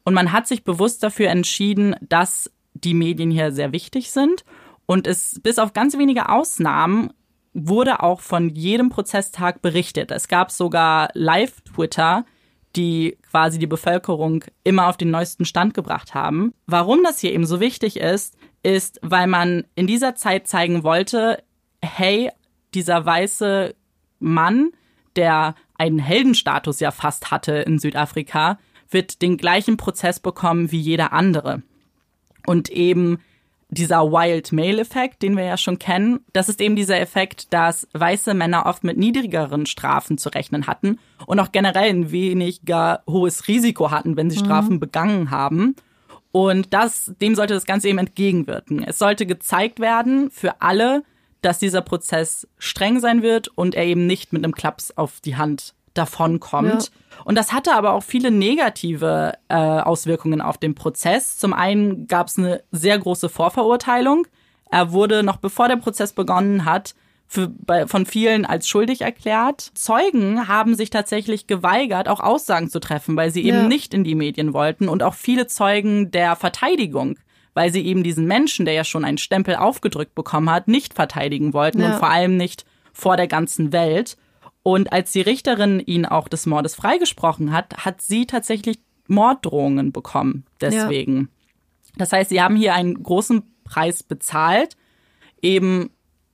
[0.04, 4.44] Und man hat sich bewusst dafür entschieden, dass die Medien hier sehr wichtig sind
[4.86, 7.12] und es bis auf ganz wenige Ausnahmen
[7.54, 10.12] wurde auch von jedem Prozesstag berichtet.
[10.12, 12.26] Es gab sogar Live-Twitter,
[12.76, 16.54] die quasi die Bevölkerung immer auf den neuesten Stand gebracht haben.
[16.66, 21.44] Warum das hier eben so wichtig ist, ist, weil man in dieser Zeit zeigen wollte,
[21.84, 22.30] hey,
[22.74, 23.76] dieser weiße
[24.20, 24.72] Mann,
[25.16, 31.14] der einen Heldenstatus ja fast hatte in Südafrika, wird den gleichen Prozess bekommen wie jeder
[31.14, 31.64] andere.
[32.46, 33.20] Und eben
[33.70, 38.34] dieser Wild Male-Effekt, den wir ja schon kennen, das ist eben dieser Effekt, dass weiße
[38.34, 43.90] Männer oft mit niedrigeren Strafen zu rechnen hatten und auch generell ein weniger hohes Risiko
[43.90, 44.46] hatten, wenn sie mhm.
[44.46, 45.76] Strafen begangen haben.
[46.34, 48.84] Und das, dem sollte das Ganze eben entgegenwirken.
[48.84, 51.04] Es sollte gezeigt werden für alle,
[51.42, 55.36] dass dieser Prozess streng sein wird und er eben nicht mit einem Klaps auf die
[55.36, 56.86] Hand davonkommt.
[56.86, 57.24] Ja.
[57.26, 61.38] Und das hatte aber auch viele negative äh, Auswirkungen auf den Prozess.
[61.38, 64.28] Zum einen gab es eine sehr große Vorverurteilung.
[64.70, 66.96] Er wurde noch bevor der Prozess begonnen hat,
[67.28, 69.72] für, bei, von vielen als schuldig erklärt.
[69.74, 73.68] Zeugen haben sich tatsächlich geweigert, auch Aussagen zu treffen, weil sie eben ja.
[73.68, 74.90] nicht in die Medien wollten.
[74.90, 77.18] Und auch viele Zeugen der Verteidigung,
[77.54, 81.54] weil sie eben diesen Menschen, der ja schon einen Stempel aufgedrückt bekommen hat, nicht verteidigen
[81.54, 81.94] wollten ja.
[81.94, 84.18] und vor allem nicht vor der ganzen Welt.
[84.64, 90.46] Und als die Richterin ihn auch des Mordes freigesprochen hat, hat sie tatsächlich Morddrohungen bekommen.
[90.62, 91.18] Deswegen.
[91.18, 91.28] Ja.
[91.98, 94.78] Das heißt, sie haben hier einen großen Preis bezahlt,
[95.42, 95.90] eben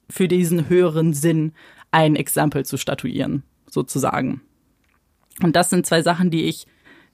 [0.10, 1.54] für diesen höheren Sinn
[1.92, 4.42] ein Exempel zu statuieren, sozusagen.
[5.42, 6.68] Und das sind zwei Sachen, die ich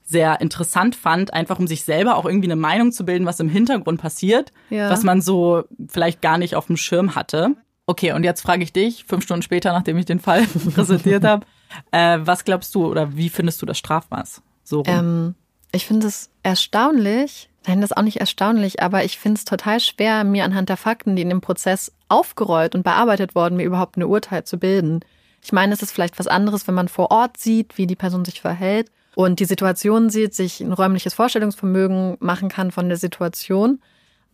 [0.04, 3.48] sehr interessant fand, einfach um sich selber auch irgendwie eine Meinung zu bilden, was im
[3.48, 4.90] Hintergrund passiert, ja.
[4.90, 7.56] was man so vielleicht gar nicht auf dem Schirm hatte.
[7.86, 11.46] Okay, und jetzt frage ich dich, fünf Stunden später, nachdem ich den Fall präsentiert habe,
[11.90, 14.42] äh, was glaubst du oder wie findest du das Strafmaß?
[14.62, 15.34] So ähm,
[15.72, 19.80] ich finde es erstaunlich, nein, das ist auch nicht erstaunlich, aber ich finde es total
[19.80, 23.96] schwer, mir anhand der Fakten, die in dem Prozess aufgerollt und bearbeitet wurden, mir überhaupt
[23.96, 25.00] eine Urteil zu bilden.
[25.42, 28.24] Ich meine, es ist vielleicht was anderes, wenn man vor Ort sieht, wie die Person
[28.24, 33.80] sich verhält und die Situation sieht, sich ein räumliches Vorstellungsvermögen machen kann von der Situation.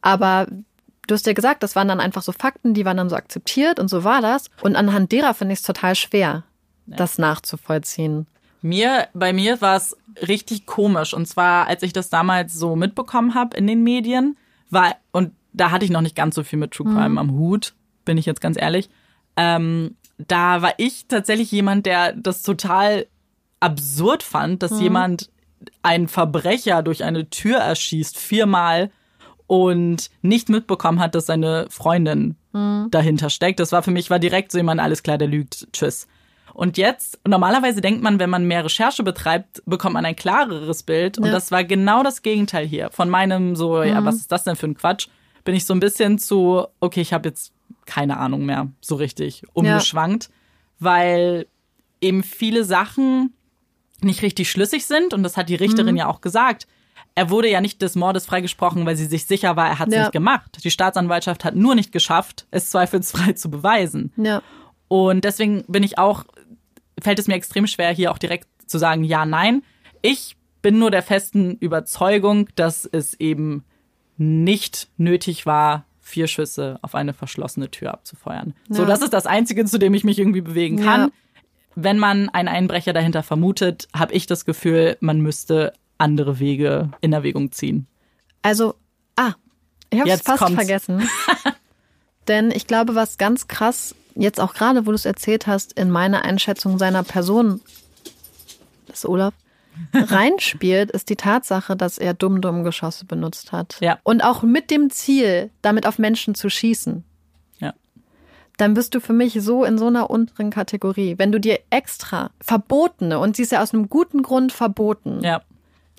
[0.00, 0.46] Aber
[1.10, 3.80] Du hast ja gesagt, das waren dann einfach so Fakten, die waren dann so akzeptiert
[3.80, 4.46] und so war das.
[4.60, 6.44] Und anhand derer finde ich es total schwer,
[6.86, 6.96] ja.
[6.96, 8.28] das nachzuvollziehen.
[8.62, 9.96] Mir, bei mir war es
[10.28, 11.12] richtig komisch.
[11.12, 14.36] Und zwar, als ich das damals so mitbekommen habe in den Medien,
[14.68, 17.18] war, und da hatte ich noch nicht ganz so viel mit True Crime mhm.
[17.18, 18.88] am Hut, bin ich jetzt ganz ehrlich.
[19.36, 23.06] Ähm, da war ich tatsächlich jemand, der das total
[23.60, 24.80] absurd fand, dass mhm.
[24.80, 25.30] jemand
[25.82, 28.90] einen Verbrecher durch eine Tür erschießt, viermal
[29.46, 32.88] und nicht mitbekommen hat, dass seine Freundin mhm.
[32.90, 33.60] dahinter steckt.
[33.60, 36.06] Das war für mich, war direkt so jemand, alles klar, der lügt, tschüss.
[36.54, 41.16] Und jetzt, normalerweise denkt man, wenn man mehr Recherche betreibt, bekommt man ein klareres Bild.
[41.16, 41.24] Ja.
[41.24, 42.90] Und das war genau das Gegenteil hier.
[42.90, 43.88] Von meinem so, mhm.
[43.88, 45.08] ja, was ist das denn für ein Quatsch?
[45.44, 47.52] Bin ich so ein bisschen zu, okay, ich habe jetzt
[47.86, 50.30] keine Ahnung mehr so richtig umgeschwankt, ja.
[50.80, 51.46] weil
[52.00, 53.32] eben viele Sachen
[54.04, 55.14] nicht richtig schlüssig sind.
[55.14, 55.98] Und das hat die Richterin mhm.
[55.98, 56.66] ja auch gesagt.
[57.14, 59.94] Er wurde ja nicht des Mordes freigesprochen, weil sie sich sicher war, er hat es
[59.94, 60.00] ja.
[60.02, 60.58] nicht gemacht.
[60.62, 64.12] Die Staatsanwaltschaft hat nur nicht geschafft, es zweifelsfrei zu beweisen.
[64.16, 64.42] Ja.
[64.88, 66.24] Und deswegen bin ich auch,
[67.00, 69.62] fällt es mir extrem schwer, hier auch direkt zu sagen, ja, nein.
[70.02, 73.64] Ich bin nur der festen Überzeugung, dass es eben
[74.16, 78.54] nicht nötig war, vier Schüsse auf eine verschlossene Tür abzufeuern.
[78.68, 78.76] Ja.
[78.76, 81.00] So, das ist das Einzige, zu dem ich mich irgendwie bewegen kann.
[81.00, 81.10] Ja.
[81.74, 87.12] Wenn man einen Einbrecher dahinter vermutet, habe ich das Gefühl, man müsste andere Wege in
[87.12, 87.86] Erwägung ziehen.
[88.42, 88.74] Also,
[89.16, 89.34] ah,
[89.90, 90.54] ich habe es fast kommt's.
[90.54, 91.08] vergessen.
[92.28, 95.90] Denn ich glaube, was ganz krass, jetzt auch gerade, wo du es erzählt hast, in
[95.90, 97.60] meine Einschätzung seiner Person,
[98.86, 99.34] das ist Olaf,
[99.94, 103.76] reinspielt, ist die Tatsache, dass er Dumm-Dumm-Geschosse benutzt hat.
[103.80, 103.98] Ja.
[104.02, 107.04] Und auch mit dem Ziel, damit auf Menschen zu schießen.
[108.60, 111.14] Dann bist du für mich so in so einer unteren Kategorie.
[111.16, 115.40] Wenn du dir extra verbotene, und sie ist ja aus einem guten Grund verboten, ja,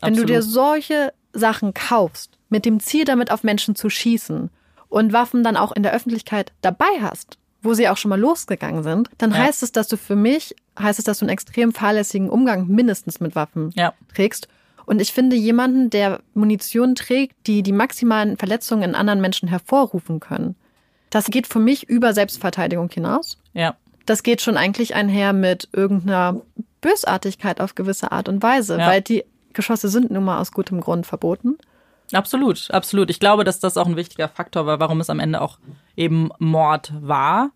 [0.02, 4.52] wenn du dir solche Sachen kaufst, mit dem Ziel, damit auf Menschen zu schießen
[4.90, 8.84] und Waffen dann auch in der Öffentlichkeit dabei hast, wo sie auch schon mal losgegangen
[8.84, 9.38] sind, dann ja.
[9.38, 13.20] heißt es, dass du für mich, heißt es, dass du einen extrem fahrlässigen Umgang mindestens
[13.20, 13.94] mit Waffen ja.
[14.14, 14.48] trägst.
[14.86, 20.20] Und ich finde jemanden, der Munition trägt, die die maximalen Verletzungen in anderen Menschen hervorrufen
[20.20, 20.56] können,
[21.12, 23.38] das geht für mich über Selbstverteidigung hinaus.
[23.54, 23.76] Ja.
[24.08, 26.42] Das geht schon eigentlich einher mit irgendeiner
[26.82, 28.88] Bösartigkeit auf gewisse Art und Weise, ja.
[28.88, 31.58] weil die Geschosse sind nun mal aus gutem Grund verboten.
[32.14, 33.10] Absolut, absolut.
[33.10, 35.60] Ich glaube, dass das auch ein wichtiger Faktor war, warum es am Ende auch
[35.96, 37.52] eben Mord war.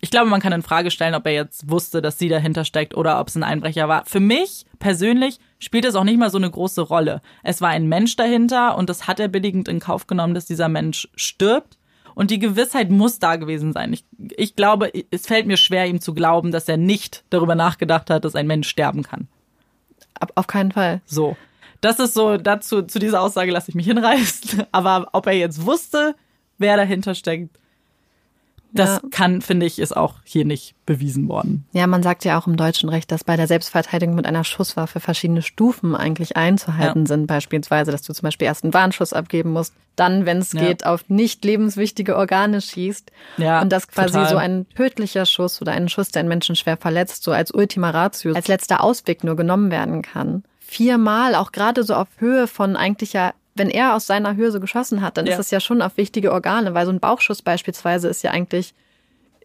[0.00, 2.96] Ich glaube, man kann in Frage stellen, ob er jetzt wusste, dass sie dahinter steckt
[2.96, 4.06] oder ob es ein Einbrecher war.
[4.06, 7.20] Für mich persönlich spielt es auch nicht mal so eine große Rolle.
[7.42, 10.68] Es war ein Mensch dahinter und das hat er billigend in Kauf genommen, dass dieser
[10.68, 11.76] Mensch stirbt.
[12.14, 13.92] Und die Gewissheit muss da gewesen sein.
[13.92, 14.04] Ich,
[14.36, 18.24] ich glaube, es fällt mir schwer, ihm zu glauben, dass er nicht darüber nachgedacht hat,
[18.24, 19.28] dass ein Mensch sterben kann.
[20.34, 21.00] Auf keinen Fall.
[21.06, 21.36] So
[21.80, 24.64] das ist so, dazu, zu dieser Aussage lasse ich mich hinreißen.
[24.72, 26.14] Aber ob er jetzt wusste,
[26.58, 27.58] wer dahinter steckt,
[28.72, 29.08] das ja.
[29.10, 31.64] kann, finde ich, ist auch hier nicht bewiesen worden.
[31.72, 35.00] Ja, man sagt ja auch im deutschen Recht, dass bei der Selbstverteidigung mit einer Schusswaffe
[35.00, 37.06] verschiedene Stufen eigentlich einzuhalten ja.
[37.06, 37.26] sind.
[37.26, 40.60] Beispielsweise, dass du zum Beispiel erst einen Warnschuss abgeben musst, dann, wenn es ja.
[40.60, 43.10] geht, auf nicht lebenswichtige Organe schießt.
[43.38, 44.28] Ja, und dass quasi total.
[44.28, 47.90] so ein tödlicher Schuss oder ein Schuss, der einen Menschen schwer verletzt, so als Ultima
[47.90, 52.76] Ratio, als letzter Ausweg nur genommen werden kann viermal, auch gerade so auf Höhe von
[52.76, 55.32] eigentlich ja, wenn er aus seiner Höhe so geschossen hat, dann ja.
[55.32, 58.74] ist das ja schon auf wichtige Organe, weil so ein Bauchschuss beispielsweise ist ja eigentlich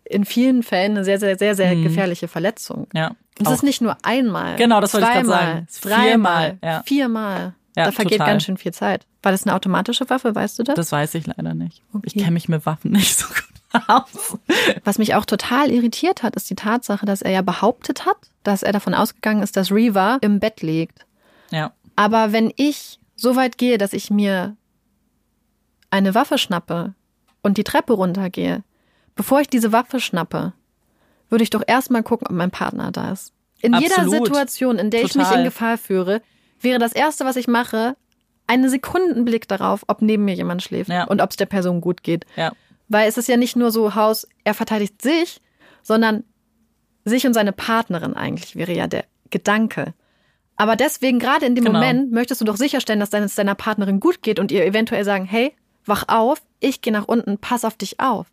[0.05, 1.83] in vielen Fällen eine sehr, sehr, sehr, sehr mhm.
[1.83, 2.87] gefährliche Verletzung.
[2.93, 3.15] Ja.
[3.39, 4.55] Und es ist nicht nur einmal.
[4.55, 5.67] Genau, das wollte ich gerade sagen.
[5.81, 6.83] Dreimal, ja.
[6.85, 7.53] viermal.
[7.75, 8.27] Ja, da vergeht total.
[8.27, 9.05] ganz schön viel Zeit.
[9.21, 10.75] War das eine automatische Waffe, weißt du das?
[10.75, 11.81] Das weiß ich leider nicht.
[11.93, 12.05] Okay.
[12.05, 14.37] Ich kenne mich mit Waffen nicht so gut aus.
[14.85, 18.63] Was mich auch total irritiert hat, ist die Tatsache, dass er ja behauptet hat, dass
[18.63, 21.05] er davon ausgegangen ist, dass Reva im Bett liegt.
[21.51, 21.73] Ja.
[21.97, 24.55] Aber wenn ich so weit gehe, dass ich mir
[25.89, 26.93] eine Waffe schnappe
[27.41, 28.63] und die Treppe runtergehe,
[29.15, 30.53] bevor ich diese Waffe schnappe,
[31.29, 33.33] würde ich doch erstmal gucken, ob mein Partner da ist.
[33.61, 33.97] In Absolut.
[33.97, 35.21] jeder Situation, in der Total.
[35.21, 36.21] ich mich in Gefahr führe,
[36.59, 37.95] wäre das Erste, was ich mache,
[38.47, 41.05] einen Sekundenblick darauf, ob neben mir jemand schläft ja.
[41.05, 42.25] und ob es der Person gut geht.
[42.35, 42.51] Ja.
[42.87, 45.41] Weil es ist ja nicht nur so Haus, er verteidigt sich,
[45.81, 46.23] sondern
[47.05, 49.93] sich und seine Partnerin eigentlich wäre ja der Gedanke.
[50.57, 51.79] Aber deswegen, gerade in dem genau.
[51.79, 55.25] Moment, möchtest du doch sicherstellen, dass es deiner Partnerin gut geht und ihr eventuell sagen,
[55.25, 55.53] hey,
[55.85, 58.27] wach auf, ich gehe nach unten, pass auf dich auf.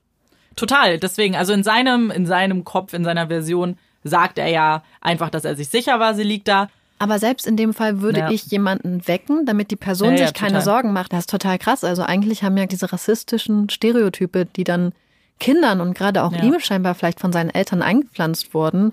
[0.56, 0.98] Total.
[0.98, 5.44] Deswegen, also in seinem, in seinem Kopf, in seiner Version sagt er ja einfach, dass
[5.44, 6.68] er sich sicher war, sie liegt da.
[6.98, 8.30] Aber selbst in dem Fall würde ja.
[8.30, 10.64] ich jemanden wecken, damit die Person ja, sich keine total.
[10.64, 11.12] Sorgen macht.
[11.12, 11.82] Das ist total krass.
[11.82, 14.92] Also eigentlich haben ja diese rassistischen Stereotype, die dann
[15.40, 18.92] Kindern und gerade auch ihm scheinbar vielleicht von seinen Eltern eingepflanzt wurden,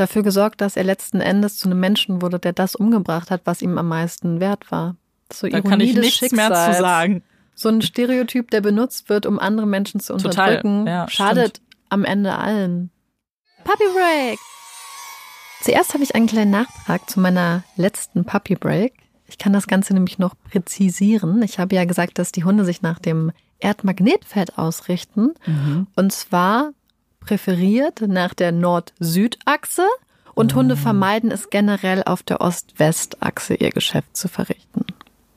[0.00, 3.62] dafür gesorgt, dass er letzten Endes zu einem Menschen wurde, der das umgebracht hat, was
[3.62, 4.96] ihm am meisten wert war.
[5.32, 6.50] So da kann ich nichts Schicksals.
[6.50, 7.22] mehr zu sagen.
[7.54, 11.76] So ein Stereotyp, der benutzt wird, um andere Menschen zu unterdrücken, ja, schadet stimmt.
[11.90, 12.90] am Ende allen.
[13.64, 14.38] Puppy Break!
[15.62, 18.94] Zuerst habe ich einen kleinen Nachtrag zu meiner letzten Puppy Break.
[19.26, 21.42] Ich kann das Ganze nämlich noch präzisieren.
[21.42, 25.34] Ich habe ja gesagt, dass die Hunde sich nach dem Erdmagnetfeld ausrichten.
[25.46, 25.86] Mhm.
[25.94, 26.72] Und zwar
[27.20, 29.86] präferiert nach der Nord-Süd-Achse.
[30.34, 30.58] Und mhm.
[30.58, 34.84] Hunde vermeiden es generell auf der Ost-West-Achse ihr Geschäft zu verrichten.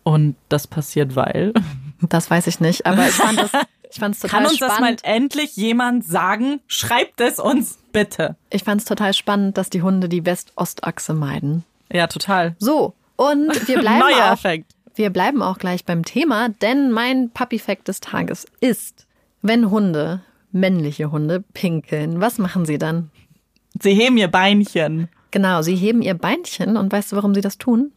[0.03, 1.53] Und das passiert, weil?
[2.01, 3.51] Das weiß ich nicht, aber ich fand es
[3.93, 5.01] ich fand's total Kann uns spannend.
[5.01, 6.61] das mal endlich jemand sagen?
[6.67, 8.35] Schreibt es uns bitte.
[8.49, 11.63] Ich fand es total spannend, dass die Hunde die West-Ost-Achse meiden.
[11.91, 12.55] Ja, total.
[12.57, 14.71] So, und wir bleiben Neuer auch, Effekt.
[14.95, 19.05] Wir bleiben auch gleich beim Thema, denn mein Puppy-Fact des Tages ist,
[19.43, 20.21] wenn Hunde,
[20.53, 23.09] männliche Hunde, pinkeln, was machen sie dann?
[23.81, 25.09] Sie heben ihr Beinchen.
[25.31, 27.91] Genau, sie heben ihr Beinchen und weißt du, warum sie das tun?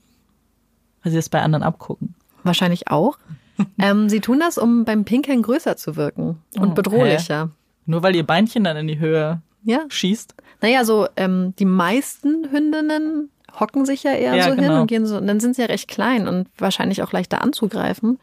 [1.02, 2.14] Weil sie es bei anderen abgucken.
[2.42, 3.18] Wahrscheinlich auch.
[3.78, 7.44] ähm, sie tun das, um beim Pinkeln größer zu wirken und Oh, bedrohlicher.
[7.46, 7.50] hä?
[7.86, 9.80] Nur weil ihr Beinchen dann in die Höhe Ja.
[9.88, 10.34] schießt.
[10.62, 13.30] Naja, so ähm, die meisten Hündinnen
[13.60, 14.80] hocken sich ja eher Ja, so hin genau.
[14.80, 18.18] und gehen so, und dann sind sie ja recht klein und wahrscheinlich auch leichter anzugreifen.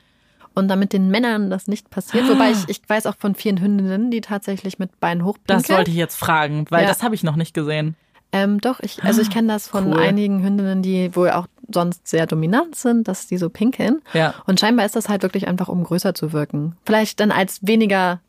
[0.55, 4.11] Und damit den Männern das nicht passiert, wobei ich, ich weiß auch von vielen Hündinnen,
[4.11, 5.61] die tatsächlich mit Beinen hochpinkeln.
[5.61, 6.87] Das wollte ich jetzt fragen, weil Ja.
[6.87, 7.95] das habe ich noch nicht gesehen.
[8.31, 9.99] Ähm, doch, ich, also ich kenne das von Cool.
[9.99, 14.01] einigen Hündinnen, die wohl auch sonst sehr dominant sind, dass die so pinkeln.
[14.13, 14.33] Ja.
[14.45, 16.75] Und scheinbar ist das halt wirklich einfach, um größer zu wirken.
[16.85, 18.19] Vielleicht dann als weniger,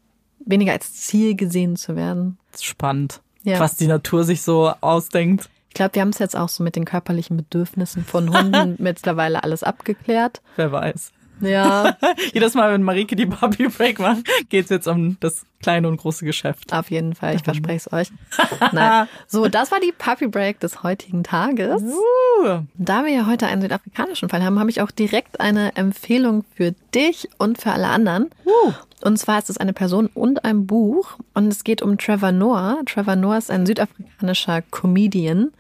[0.45, 2.39] weniger als Ziel gesehen zu werden.
[2.53, 3.21] Das ist spannend.
[3.45, 3.61] Ja.
[3.61, 5.49] Was die Natur sich so ausdenkt.
[5.69, 9.43] Ich glaube, wir haben es jetzt auch so mit den körperlichen Bedürfnissen von Hunden mittlerweile
[9.43, 10.41] alles abgeklärt.
[10.57, 11.13] Wer weiß.
[11.41, 11.97] Ja,
[12.33, 16.25] Jedes Mal, wenn Marike die Puppy Break macht, geht's jetzt um das kleine und große
[16.25, 16.73] Geschäft.
[16.73, 17.35] auf jeden Fall.
[17.35, 18.09] Ich verspreche es euch.
[18.73, 19.09] Nein.
[19.27, 21.83] So, das war die Puppy Break des heutigen Tages.
[21.83, 26.45] Uh, Da wir ja heute einen südafrikanischen Fall haben, habe ich auch direkt eine Empfehlung
[26.55, 28.31] für dich und für alle anderen.
[29.03, 31.17] Und zwar ist es eine Person und ein Buch.
[31.35, 32.79] Und es geht um Trevor Noah.
[32.87, 35.51] Trevor Noah ist ein südafrikanischer Comedian.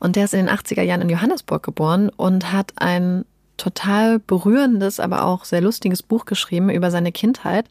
[0.00, 3.24] Und der ist in den 80er Jahren in Johannesburg geboren und hat ein
[3.56, 7.66] total berührendes, aber auch sehr lustiges Buch geschrieben über seine Kindheit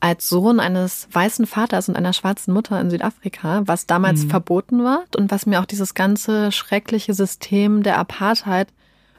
[0.00, 5.04] als Sohn eines weißen Vaters und einer schwarzen Mutter in Südafrika, was damals verboten war
[5.16, 8.68] und was mir auch dieses ganze schreckliche System der Apartheid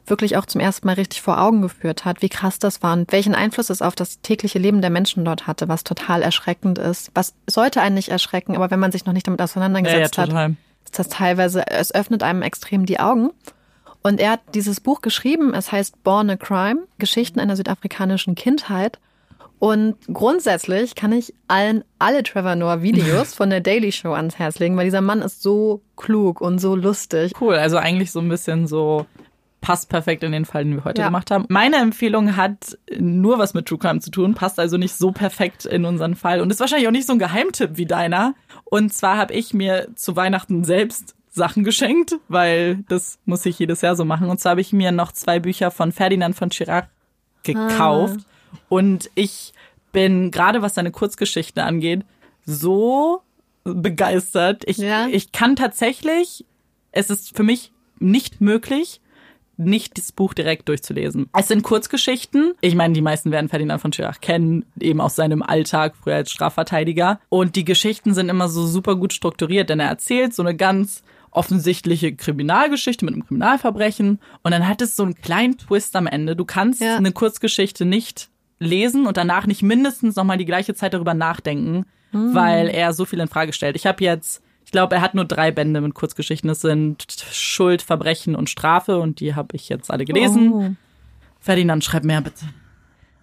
[0.06, 3.12] wirklich auch zum ersten Mal richtig vor Augen geführt hat, wie krass das war und
[3.12, 7.12] welchen Einfluss es auf das tägliche Leben der Menschen dort hatte, was total erschreckend ist.
[7.14, 10.18] Was sollte einen nicht erschrecken, aber wenn man sich noch nicht damit ja, ja, auseinandergesetzt
[10.18, 10.30] hat,
[10.86, 13.32] ist das teilweise, es öffnet einem extrem die Augen.
[14.04, 19.00] Und er hat dieses Buch geschrieben, es heißt Born a Crime, Geschichten einer südafrikanischen Kindheit.
[19.60, 24.60] Und grundsätzlich kann ich allen alle Trevor Noah Videos von der Daily Show ans Herz
[24.60, 27.34] legen, weil dieser Mann ist so klug und so lustig.
[27.42, 29.08] Cool, also eigentlich so ein bisschen so
[29.60, 31.08] passt perfekt in den Fall, den wir heute Ja.
[31.08, 31.46] gemacht haben.
[31.50, 35.66] Meine Empfehlung hat nur was mit True Crime zu tun, passt also nicht so perfekt
[35.66, 38.36] in unseren Fall und ist wahrscheinlich auch nicht so ein Geheimtipp wie deiner.
[38.66, 43.82] Und zwar habe ich mir zu Weihnachten selbst Sachen geschenkt, weil das muss ich jedes
[43.82, 44.30] Jahr so machen.
[44.30, 46.90] Und zwar habe ich mir noch zwei Bücher von Ferdinand von Chirac
[47.44, 48.20] gekauft.
[48.70, 49.54] Und ich
[49.94, 52.04] bin gerade was seine Kurzgeschichten angeht,
[52.46, 53.22] so
[53.64, 54.64] begeistert.
[54.68, 55.08] Ich, Ja.
[55.08, 56.46] ich kann tatsächlich,
[56.92, 59.02] es ist für mich nicht möglich,
[59.60, 61.30] nicht das Buch direkt durchzulesen.
[61.36, 62.54] Es sind Kurzgeschichten.
[62.62, 66.32] Ich meine, die meisten werden Ferdinand von Schirach kennen, eben aus seinem Alltag, früher als
[66.32, 67.20] Strafverteidiger.
[67.30, 71.02] Und die Geschichten sind immer so super gut strukturiert, denn er erzählt so eine ganz
[71.38, 74.20] offensichtliche Kriminalgeschichte mit einem Kriminalverbrechen.
[74.44, 76.36] Und dann hat es so einen kleinen Twist am Ende.
[76.36, 76.98] Du kannst Ja.
[76.98, 78.30] eine Kurzgeschichte nicht
[78.60, 83.20] lesen und danach nicht mindestens nochmal die gleiche Zeit darüber nachdenken, weil er so viel
[83.20, 83.76] in Frage stellt.
[83.76, 86.48] Ich habe jetzt, ich glaube, er hat nur drei Bände mit Kurzgeschichten.
[86.48, 90.52] Das sind Schuld, Verbrechen und Strafe und die habe ich jetzt alle gelesen.
[90.54, 90.72] Oh.
[91.40, 92.46] Ferdinand, schreib mehr bitte.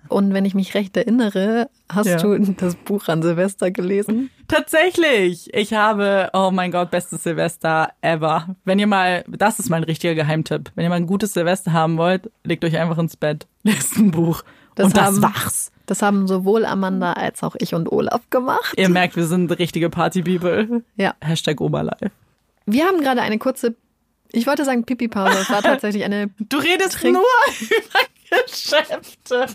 [0.09, 2.17] Und wenn ich mich recht erinnere, hast Ja.
[2.19, 4.31] du das Buch an Silvester gelesen?
[4.49, 5.53] Tatsächlich!
[5.55, 8.55] Ich habe, oh mein Gott, bestes Silvester ever.
[8.65, 10.71] Wenn ihr mal, das ist mein richtiger Geheimtipp.
[10.75, 14.11] Wenn ihr mal ein gutes Silvester haben wollt, legt euch einfach ins Bett, lest ein
[14.11, 14.43] Buch.
[14.75, 15.71] Das und das haben- wach's.
[15.87, 18.73] Das haben sowohl Amanda als auch ich und Olaf gemacht.
[18.79, 20.83] Ihr merkt, wir sind richtige Party-People.
[20.97, 21.15] Ja.
[21.21, 22.11] Hashtag Oberlife.
[22.65, 23.75] Wir haben gerade eine kurze,
[24.33, 27.23] ich wollte sagen Pipi-Pause, es war tatsächlich eine Du redest Trink- nur
[27.61, 29.47] über Geschäfte.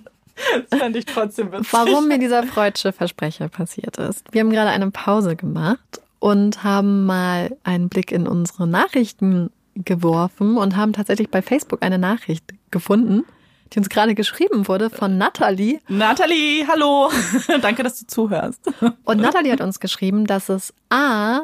[0.70, 1.74] Das fand ich trotzdem witzig.
[1.74, 4.26] warum mir dieser freudsche Versprecher passiert ist.
[4.32, 10.58] Wir haben gerade eine Pause gemacht und haben mal einen Blick in unsere Nachrichten geworfen
[10.58, 13.26] und haben tatsächlich bei Facebook eine Nachricht gefunden,
[13.72, 15.80] die uns gerade geschrieben wurde von Natalie.
[15.88, 17.10] Nathalie, hallo.
[17.62, 18.62] Danke, dass du zuhörst.
[19.04, 21.44] Und Natalie hat uns geschrieben, dass es A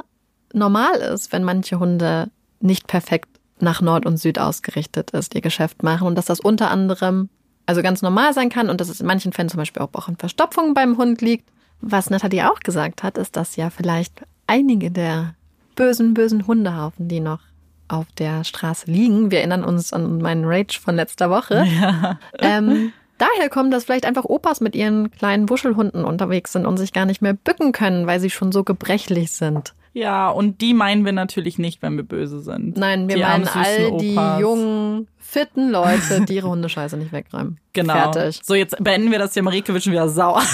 [0.54, 2.30] normal ist, wenn manche Hunde
[2.60, 3.30] nicht perfekt
[3.60, 7.30] nach Nord und Süd ausgerichtet ist, ihr Geschäft machen und dass das unter anderem
[7.66, 10.18] also ganz normal sein kann und dass es in manchen Fällen zum Beispiel auch in
[10.18, 11.50] Verstopfung beim Hund liegt.
[11.82, 15.36] Was Natalie auch gesagt hat, ist, dass ja vielleicht einige der
[15.76, 17.40] bösen, bösen Hundehaufen, die noch
[17.88, 19.30] auf der Straße liegen.
[19.30, 21.66] Wir erinnern uns an meinen Rage von letzter Woche.
[21.76, 22.20] Ja.
[22.40, 26.94] Ähm, daher kommt, dass vielleicht einfach Opas mit ihren kleinen Wuschelhunden unterwegs sind und sich
[26.94, 29.74] gar nicht mehr bücken können, weil sie schon so gebrechlich sind.
[29.96, 32.76] Ja, und die meinen wir natürlich nicht, wenn wir böse sind.
[32.76, 34.42] Nein, wir die meinen all die Opas.
[34.42, 37.60] jungen, fitten Leute, die ihre Hundescheiße nicht wegräumen.
[37.74, 37.94] Genau.
[37.94, 38.42] Fertig.
[38.44, 39.44] So, jetzt beenden wir das hier.
[39.44, 40.44] Marike wird schon wieder sauer.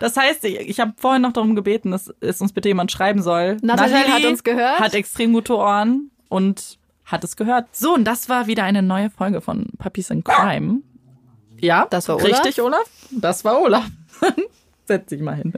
[0.00, 3.58] Das heißt, ich habe vorhin noch darum gebeten, dass es uns bitte jemand schreiben soll.
[3.62, 4.80] Nathalie, Nathalie hat uns gehört.
[4.80, 7.68] Hat extrem gute Ohren und hat es gehört.
[7.70, 10.80] So, und das war wieder eine neue Folge von Puppies in Crime.
[11.60, 12.26] Ja, das war Olaf.
[12.44, 12.90] Richtig, Olaf?
[13.12, 13.86] Das war Olaf.
[14.86, 15.52] Setz dich mal hin.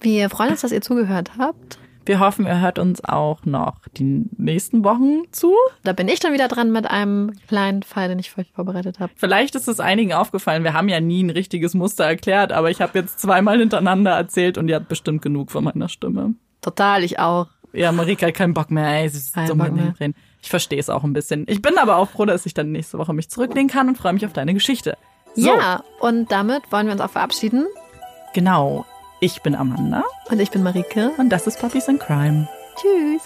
[0.00, 1.78] Wir freuen uns, dass ihr zugehört habt.
[2.06, 5.52] Wir hoffen, ihr hört uns auch noch die nächsten Wochen zu.
[5.82, 8.98] Da bin ich dann wieder dran mit einem kleinen Fall, den ich für euch vorbereitet
[8.98, 9.12] habe.
[9.14, 12.80] Vielleicht ist es einigen aufgefallen, wir haben ja nie ein richtiges Muster erklärt, aber ich
[12.80, 16.34] habe jetzt zweimal hintereinander erzählt und ihr habt bestimmt genug von meiner Stimme.
[16.62, 17.48] Total, ich auch.
[17.74, 19.08] Ja, Marika hat keinen Bock mehr, ey.
[19.10, 20.14] Sie ist so Reden.
[20.40, 21.44] Ich verstehe es auch ein bisschen.
[21.46, 24.14] Ich bin aber auch froh, dass ich dann nächste Woche mich zurücklehnen kann und freue
[24.14, 24.96] mich auf deine Geschichte.
[25.34, 25.46] So.
[25.46, 27.66] Ja, und damit wollen wir uns auch verabschieden.
[28.32, 28.86] Genau.
[29.20, 30.04] Ich bin Amanda.
[30.30, 31.10] Und ich bin Marike.
[31.18, 32.46] Und das ist Puppies in Crime.
[32.76, 33.22] Tschüss.